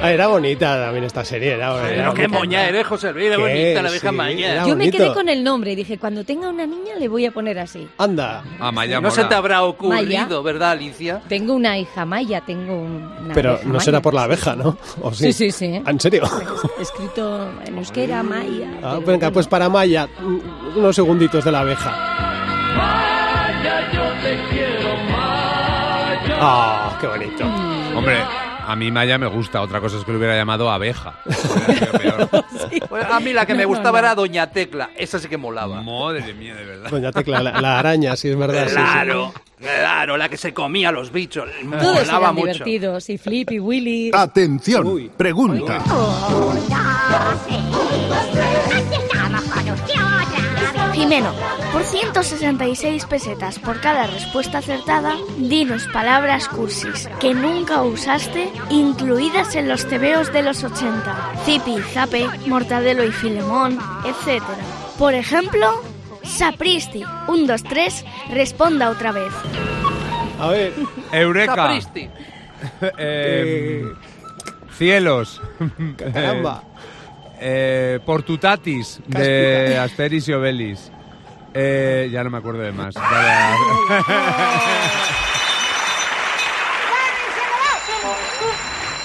[0.00, 1.54] Ah, era bonita también esta serie.
[1.54, 3.36] Era, era Pero qué moña eres, José Luis, ¿Qué?
[3.36, 4.52] bonita la abeja Sí, maya.
[4.52, 7.26] era Yo me quedé con el nombre y dije, cuando tenga una niña le voy
[7.26, 7.88] a poner así.
[7.98, 8.42] Anda.
[8.60, 10.28] A Maya No se te habrá ocurrido, Maya.
[10.42, 11.20] ¿verdad, Alicia?
[11.28, 14.02] Tengo una hija maya, tengo un- una Pero abeja no será maya.
[14.02, 14.76] por la abeja, ¿no?
[15.02, 15.82] ¿O Sí, sí, sí.
[15.84, 16.22] ¿En serio?
[16.80, 18.68] Escrito en euskera, maya.
[18.82, 21.90] Ah, venga, pues para Maya, mm, unos segunditos de la abeja.
[22.76, 26.38] Maya, yo te quiero, Maya.
[26.40, 27.44] ¡Ah, qué bonito!
[27.96, 28.18] Hombre,
[28.68, 29.62] a mí Maya me gusta.
[29.62, 31.14] Otra cosa es que lo hubiera llamado abeja.
[33.10, 34.06] A mí la que me gustaba no.
[34.06, 34.90] era Doña Tecla.
[34.96, 35.80] Esa sí que molaba.
[35.82, 36.90] Madre mía, de verdad.
[36.90, 38.64] Doña Tecla, la, la araña, sí es verdad.
[38.64, 38.74] sí, sí.
[38.74, 41.48] Claro, claro, la que se comía a los bichos.
[41.80, 42.46] Todos molaba eran mucho.
[42.64, 43.08] divertidos.
[43.08, 44.10] Y Flip y Willy.
[44.12, 45.82] Atención, pregunta.
[50.98, 51.32] Jimeno,
[51.70, 59.68] por 166 pesetas por cada respuesta acertada, dinos palabras cursis que nunca usaste, incluidas en
[59.68, 61.34] los tebeos de los 80.
[61.44, 64.42] Zipi, Zape, Mortadelo y Filemón, etc.
[64.98, 65.84] Por ejemplo,
[66.24, 67.04] Sapristi.
[67.28, 69.32] 1, 2, 3, responda otra vez.
[70.40, 70.74] A ver.
[71.12, 71.54] Eureka.
[71.54, 72.10] Sapristi.
[72.98, 73.84] Eh,
[74.76, 75.40] cielos.
[75.96, 76.64] Caramba.
[77.40, 80.90] Eh, Portutatis de Asteris y Obelis.
[81.54, 82.94] Eh, ya no me acuerdo de más.
[82.94, 83.54] Vale.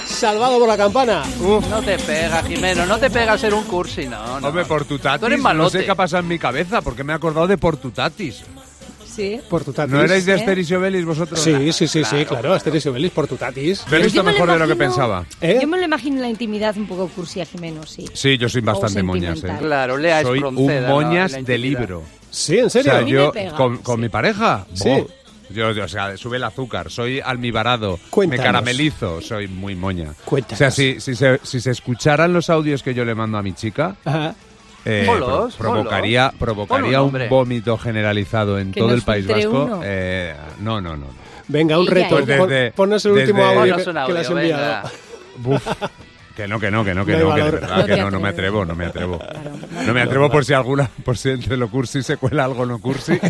[0.07, 1.23] Salvado por la campana.
[1.69, 4.47] No te pega, Jimeno, no te pega ser un cursi, no, no.
[4.47, 5.25] Hombre, Tú Portutatis.
[5.25, 5.79] eres No malote.
[5.79, 8.43] sé qué ha pasado en mi cabeza, porque me he acordado de Portutatis.
[9.15, 9.39] Sí.
[9.49, 9.93] Por tu tatis.
[9.93, 11.39] ¿No erais de Asteris y Obelis vosotros?
[11.39, 12.53] Sí, sí, sí, sí, claro.
[12.53, 13.83] Asteris y Obelix por tu tatis.
[13.89, 15.25] Lo he visto mejor de lo que pensaba.
[15.41, 15.59] ¿Eh?
[15.61, 18.05] Yo me lo imagino en la intimidad un poco cursi a Jimeno, sí.
[18.13, 19.43] Sí, yo soy bastante O moñas.
[19.43, 19.53] ¿eh?
[19.59, 22.03] Claro, lea Soy un moñas la de libro.
[22.31, 22.91] Sí, en O serio.
[22.91, 25.05] sea, A mí yo con, con mi pareja, Sí.
[25.49, 28.39] Yo, yo, o sea, sube el azúcar, soy almibarado, Cuéntanos.
[28.39, 30.13] me caramelizo, soy muy moña.
[30.25, 30.55] Cuéntanos.
[30.55, 33.43] O sea, si, si, se, si se escucharan los audios que yo le mando a
[33.43, 34.33] mi chica, Ajá.
[34.85, 39.81] Eh, pro- provocaría, provocaría un vómito generalizado en Que todo nos el País Vasco.
[39.83, 41.05] Eh, no, no, no.
[41.05, 41.23] no.
[41.47, 42.15] Venga, un Y reto.
[42.17, 44.61] Pon- Desde- Ponnos el desde- último audio que, que audio, le has enviado.
[44.61, 44.83] venga.
[45.37, 45.67] Buf.
[46.35, 48.09] Que no, que no, que no, que No no, que de verdad No que no,
[48.09, 49.19] no me atrevo, no me atrevo.
[49.85, 52.79] No me atrevo por si alguna, por si entre lo cursi se cuela algo no
[52.79, 53.19] cursi.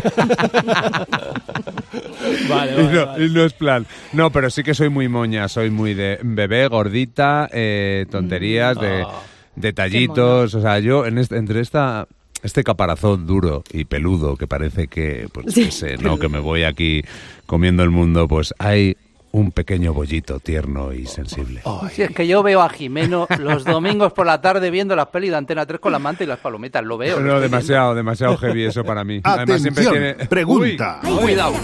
[2.48, 3.24] Vale, y, vale, no, vale.
[3.26, 3.86] y no es plan.
[4.12, 9.02] No, pero sí que soy muy moña, soy muy de bebé, gordita, eh, tonterías, de
[9.02, 9.10] Ah.
[9.56, 10.54] Detallitos.
[10.54, 12.06] O sea, yo en este, entre esta
[12.42, 15.64] este caparazón duro y peludo que parece que, pues, Sí.
[15.66, 17.02] que sé, no, que me voy aquí
[17.46, 18.96] comiendo el mundo, pues hay
[19.32, 21.62] un pequeño bollito tierno y sensible.
[21.90, 25.30] Si es que yo veo a Jimeno los domingos por la tarde viendo las pelis
[25.30, 27.18] de Antena 3 con la manta y las palomitas, lo veo.
[27.18, 29.20] No, demasiado, demasiado heavy eso para mí.
[29.24, 30.14] Además siempre tiene...
[30.28, 31.00] pregunta.
[31.02, 31.54] Uy, cuidado.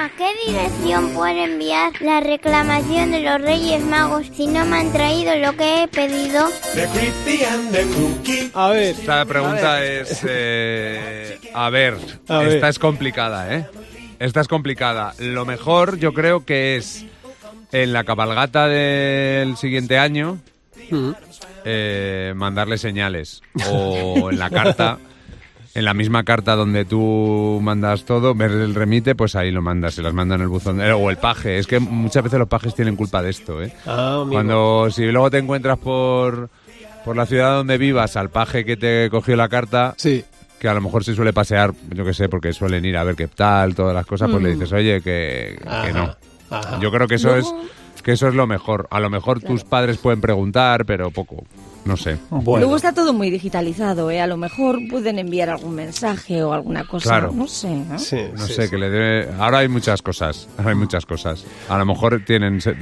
[0.00, 4.92] ¿A qué dirección puedo enviar la reclamación de los Reyes Magos si no me han
[4.92, 6.46] traído lo que he pedido?
[8.54, 8.94] A ver.
[8.94, 10.20] Esta pregunta es...
[10.28, 11.96] eh, a ver,
[12.28, 12.48] A ver.
[12.48, 13.66] esta es complicada, ¿eh?
[14.20, 15.14] Esta es complicada.
[15.18, 17.04] Lo mejor yo creo que es
[17.72, 20.38] en la cabalgata del siguiente año
[21.64, 23.42] eh, mandarle señales.
[23.70, 24.98] O en la carta,
[25.78, 29.94] en la misma carta donde tú mandas todo, ver el remite, pues ahí lo mandas,
[29.94, 30.80] se las manda en el buzón.
[30.80, 31.58] eh, O el paje.
[31.58, 33.72] Es que muchas veces los pajes tienen culpa de esto, ¿eh?
[33.86, 34.24] Ah.
[34.28, 36.50] Cuando, si luego te encuentras por,
[37.04, 39.94] por la ciudad donde vivas al paje que te cogió la carta,
[40.58, 43.14] que a lo mejor se suele pasear, yo qué sé, porque suelen ir a ver
[43.14, 44.52] qué tal, todas las cosas, pues le Mm.
[44.54, 45.56] dices, oye, que,
[45.94, 46.16] no.
[46.50, 46.78] ajá.
[46.80, 47.46] Yo creo que eso es
[48.02, 48.88] que eso es lo mejor.
[48.90, 51.44] A lo mejor tus padres pueden preguntar, pero poco.
[51.84, 52.18] No sé.
[52.30, 54.20] Luego está todo muy digitalizado, ¿eh?
[54.20, 57.32] A lo mejor pueden enviar algún mensaje o alguna cosa, Claro.
[57.34, 57.68] no sé.
[57.72, 58.30] ¿eh?
[58.36, 59.28] no sé, que le debe...
[59.38, 61.44] Ahora hay muchas cosas, ahora hay muchas cosas.
[61.68, 62.76] A lo mejor tienen se-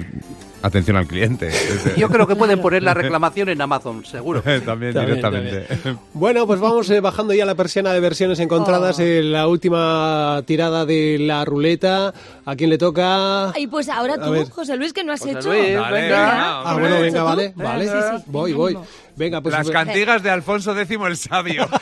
[0.63, 1.51] atención al cliente.
[1.97, 4.43] Yo creo que pueden poner la reclamación en Amazon, seguro.
[4.65, 5.67] también, También, directamente.
[6.13, 8.99] Bueno, pues vamos eh, bajando ya la persiana de versiones encontradas.
[8.99, 12.13] eh, la última tirada de la ruleta.
[12.45, 13.53] ¿A quién le toca?
[13.57, 14.35] Y pues ahora tú.
[14.51, 15.49] José Luis, que no has José hecho.
[15.53, 16.61] Luis, Dale, venga.
[16.71, 17.87] Ah, bueno, venga, vale, vale.
[17.87, 18.25] Sí, sí.
[18.27, 18.79] Voy, voy.
[19.17, 19.55] Venga, pues.
[19.55, 21.67] Las cantigas de Alfonso X el Sabio.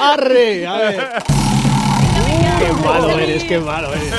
[0.00, 0.66] ¡Arre!
[0.66, 1.08] A ver.
[2.58, 4.12] ¡Qué malo eres, qué malo eres!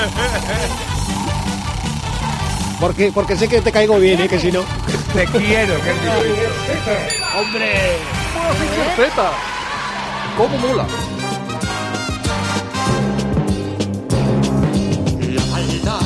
[2.79, 4.27] Porque, porque sé que te caigo bien, ¿eh?
[4.27, 4.61] Que si no...
[5.13, 5.91] Te quiero, que
[7.37, 7.71] ¡Hombre!
[8.97, 9.31] Z!
[10.35, 10.85] ¿Cómo mola?
[15.33, 16.01] La maldad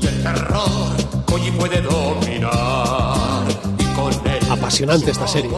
[0.00, 0.96] y el terror
[1.32, 3.11] hoy puede dominar.
[4.52, 5.50] Apasionante esta serie.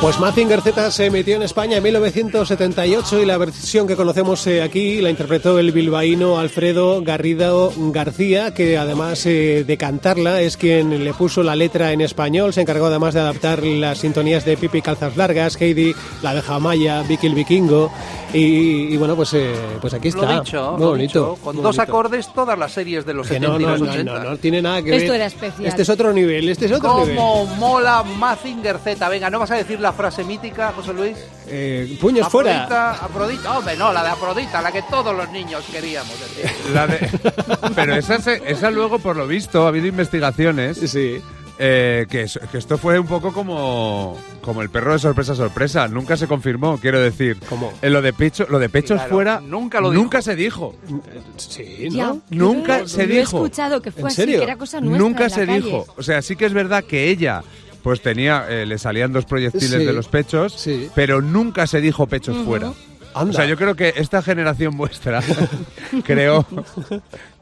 [0.00, 4.62] Pues Mazinger Z se metió en España en 1978 y la versión que conocemos eh,
[4.62, 11.04] aquí la interpretó el bilbaíno Alfredo Garrido García, que además eh, de cantarla es quien
[11.04, 14.80] le puso la letra en español, se encargó además de adaptar las sintonías de Pipi
[14.80, 17.92] Calzas Largas, Heidi, la de Jamaya, Vicky el Vikingo
[18.32, 20.32] y, y bueno, pues, eh, pues aquí está.
[20.36, 21.20] Lo dicho, Muy lo bonito.
[21.34, 21.42] dicho.
[21.44, 21.92] Con muy dos bonito.
[21.92, 24.12] acordes todas las series de los Que 70 no, y no, los no, 80.
[24.18, 25.00] no, no tiene nada que ver.
[25.02, 25.66] Esto era especial.
[25.66, 27.16] Este es otro nivel, este es otro nivel.
[27.16, 29.06] ¿Cómo mola Mazinger Z?
[29.10, 31.16] Venga, ¿no vas a decir la frase mítica, José Luis?
[31.46, 32.64] Eh, puños fuera.
[32.64, 36.50] Afrodita, Afrodita, hombre, no, la de Afrodita, la que todos los niños queríamos decir.
[36.74, 37.08] La de-
[37.74, 40.78] Pero esa, se- esa luego, por lo visto, ha habido investigaciones.
[41.62, 45.88] eh, que, que esto fue un poco como, como el perro de sorpresa sorpresa.
[45.88, 47.38] Nunca se confirmó, quiero decir.
[47.50, 47.70] ¿Cómo?
[47.82, 49.40] En lo de pecho, lo de pechos Claro, fuera.
[49.40, 50.74] nunca lo Nunca se dijo.
[51.36, 52.22] Sí, Ya, ¿no?
[52.30, 53.36] Nunca creo- se he dijo.
[53.44, 55.60] escuchado que fue ¿En así, que era cosa nuestra Nunca en la se calle.
[55.60, 55.86] dijo.
[55.98, 57.42] O sea, sí que es verdad que ella
[57.82, 59.84] pues tenía, eh, le salían dos proyectiles Sí.
[59.84, 62.72] de los pechos, pero nunca se dijo pechos fuera.
[63.12, 63.30] Anda.
[63.30, 65.20] O sea, yo creo que esta generación vuestra
[66.04, 66.46] creó,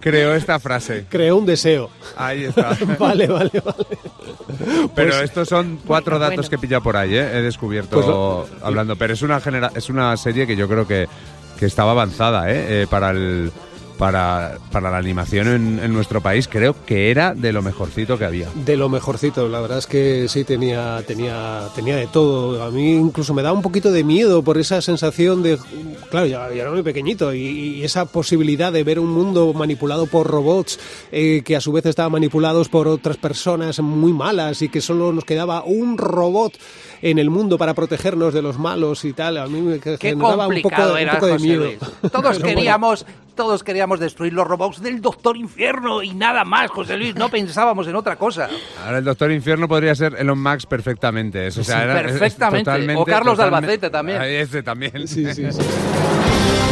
[0.00, 1.04] creó esta frase.
[1.10, 1.90] Creó un deseo.
[2.16, 2.76] Ahí está.
[2.98, 3.86] vale, vale, vale.
[4.94, 6.48] Pero Pues- estos son cuatro datos Bueno.
[6.48, 7.38] que he pillado por ahí, ¿eh?
[7.38, 8.96] he descubierto Pues lo- hablando.
[8.96, 11.06] Pero es una genera es una serie que yo creo que,
[11.58, 12.82] que estaba avanzada ¿eh?
[12.82, 13.52] Eh, para el
[13.98, 16.48] para, para la animación en, en nuestro país.
[16.48, 18.48] Creo que era de lo mejorcito que había.
[18.54, 22.62] De lo mejorcito, la verdad es que sí tenía, tenía, tenía de todo.
[22.62, 25.58] A mí incluso me da un poquito de miedo por esa sensación de,
[26.10, 30.06] claro, ya, ya era muy pequeñito y, y esa posibilidad de ver un mundo manipulado
[30.06, 30.78] por robots
[31.12, 35.12] eh, que a su vez estaban manipulados por otras personas muy malas y que solo
[35.12, 36.52] nos quedaba un robot
[37.02, 39.38] en el mundo para protegernos de los malos y tal.
[39.38, 41.64] A mí me Qué generaba un poco, un poco de José miedo.
[41.64, 41.78] Luis.
[42.12, 43.06] Todos queríamos,
[43.38, 47.14] todos queríamos destruir los robots del Doctor Infierno y nada más, José Luis.
[47.14, 48.48] No pensábamos en otra cosa.
[48.84, 51.46] Ahora el Doctor Infierno podría ser Elon Musk perfectamente.
[51.46, 52.64] O sea, Sí, era- es- es perfectamente.
[52.64, 54.20] totalmente- O Carlos de Albacete también.
[54.20, 55.06] Ahí, ese también.
[55.06, 55.58] Sí, sí, sí.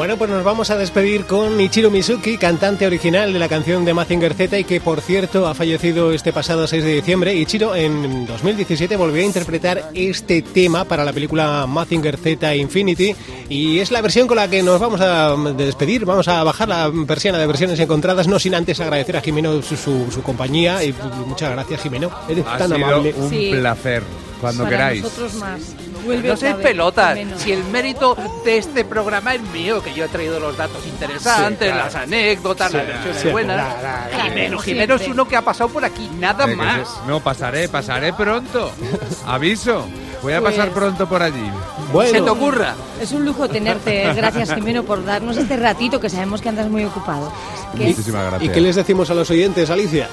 [0.00, 3.92] Bueno, pues nos vamos a despedir con Ichiro Mizuki, cantante original de la canción de
[3.92, 7.34] Mazinger Z y que por cierto ha fallecido este pasado 6 de diciembre.
[7.34, 13.14] Ichiro en 2017 volvió a interpretar este tema para la película Mazinger Z Infinity
[13.50, 16.06] y es la versión con la que nos vamos a despedir.
[16.06, 19.76] Vamos a bajar la persiana de versiones encontradas, no sin antes agradecer a Jimeno su,
[19.76, 20.94] su- su compañía y
[21.26, 22.10] muchas gracias Jimeno.
[22.26, 23.14] Eres Ha tan sido amable.
[23.18, 23.50] un Sí.
[23.52, 24.02] placer.
[24.40, 25.02] Cuando Para queráis.
[25.02, 25.60] nosotros más.
[26.04, 27.16] Vuelve No pelotas.
[27.18, 27.38] Jimeno.
[27.38, 31.68] Si el mérito de este programa es mío, que yo he traído los datos interesantes,
[31.68, 31.84] Sí, claro.
[31.84, 33.74] las anécdotas, Sí, las versiones sí, buenas.
[33.80, 34.22] claro.
[34.24, 36.88] Jimeno, Jimeno es uno que ha pasado por aquí, nada más.
[37.06, 38.70] No, pasaré, pasaré pronto.
[39.26, 39.86] Aviso.
[40.22, 41.50] Voy a Pues- pasar pronto por allí.
[41.92, 42.10] Bueno.
[42.12, 42.74] Se te ocurra.
[43.00, 44.12] Es un lujo tenerte.
[44.14, 47.32] Gracias, Jimeno, por darnos este ratito que sabemos que andas muy ocupado.
[47.76, 48.42] Que- Muchísimas gracias.
[48.50, 50.08] ¿Y qué les decimos a los oyentes, Alicia?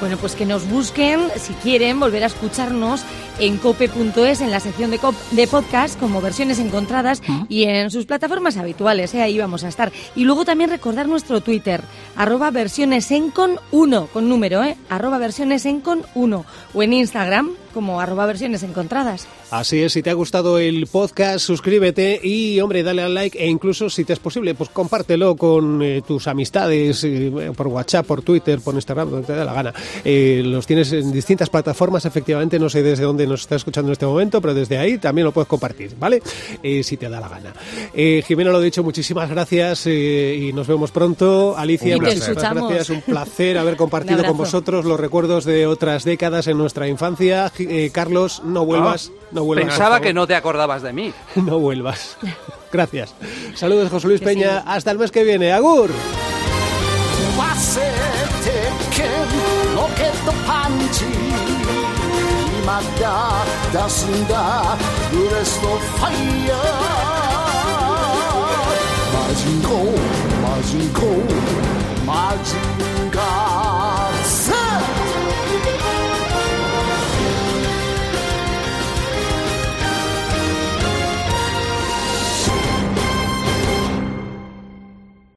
[0.00, 3.02] Bueno, pues que nos busquen, si quieren, volver a escucharnos
[3.38, 7.20] en cope.es, en la sección de, cop- de podcast, como versiones encontradas,
[7.50, 9.20] y en sus plataformas habituales, ¿eh?
[9.20, 9.92] ahí vamos a estar.
[10.16, 11.82] Y luego también recordar nuestro Twitter,
[12.16, 14.76] arroba versionesencon 1, con número, ¿eh?
[14.88, 19.26] arroba versionesencon 1, o en Instagram, como arroba versiones encontradas.
[19.50, 23.48] Así es, si te ha gustado el podcast, suscríbete y, hombre, dale al like e
[23.48, 28.22] incluso, si te es posible, pues compártelo con eh, tus amistades, eh, por WhatsApp, por
[28.22, 29.74] Twitter, por Instagram, donde te dé la gana.
[30.04, 33.92] Eh, los tienes en distintas plataformas, efectivamente, no sé desde dónde nos estás escuchando en
[33.92, 36.22] este momento, pero desde ahí también lo puedes compartir, ¿vale?
[36.62, 37.52] Eh, si te da la gana.
[37.94, 41.56] Eh, Jimeno, lo dicho, muchísimas gracias eh, y nos vemos pronto.
[41.56, 46.04] Alicia, te muchísimas gracias, un placer haber Un compartido con vosotros los recuerdos de otras
[46.04, 47.50] décadas en nuestra infancia.
[47.68, 49.68] Eh, Carlos, no vuelvas, no vuelvas.
[49.68, 51.12] Pensaba que no te acordabas de mí.
[51.36, 52.16] No vuelvas.
[52.72, 53.14] Gracias.
[53.54, 54.58] Saludos, José Luis Peña.
[54.58, 55.52] Hasta el mes que viene.
[55.52, 55.90] ¡Agur!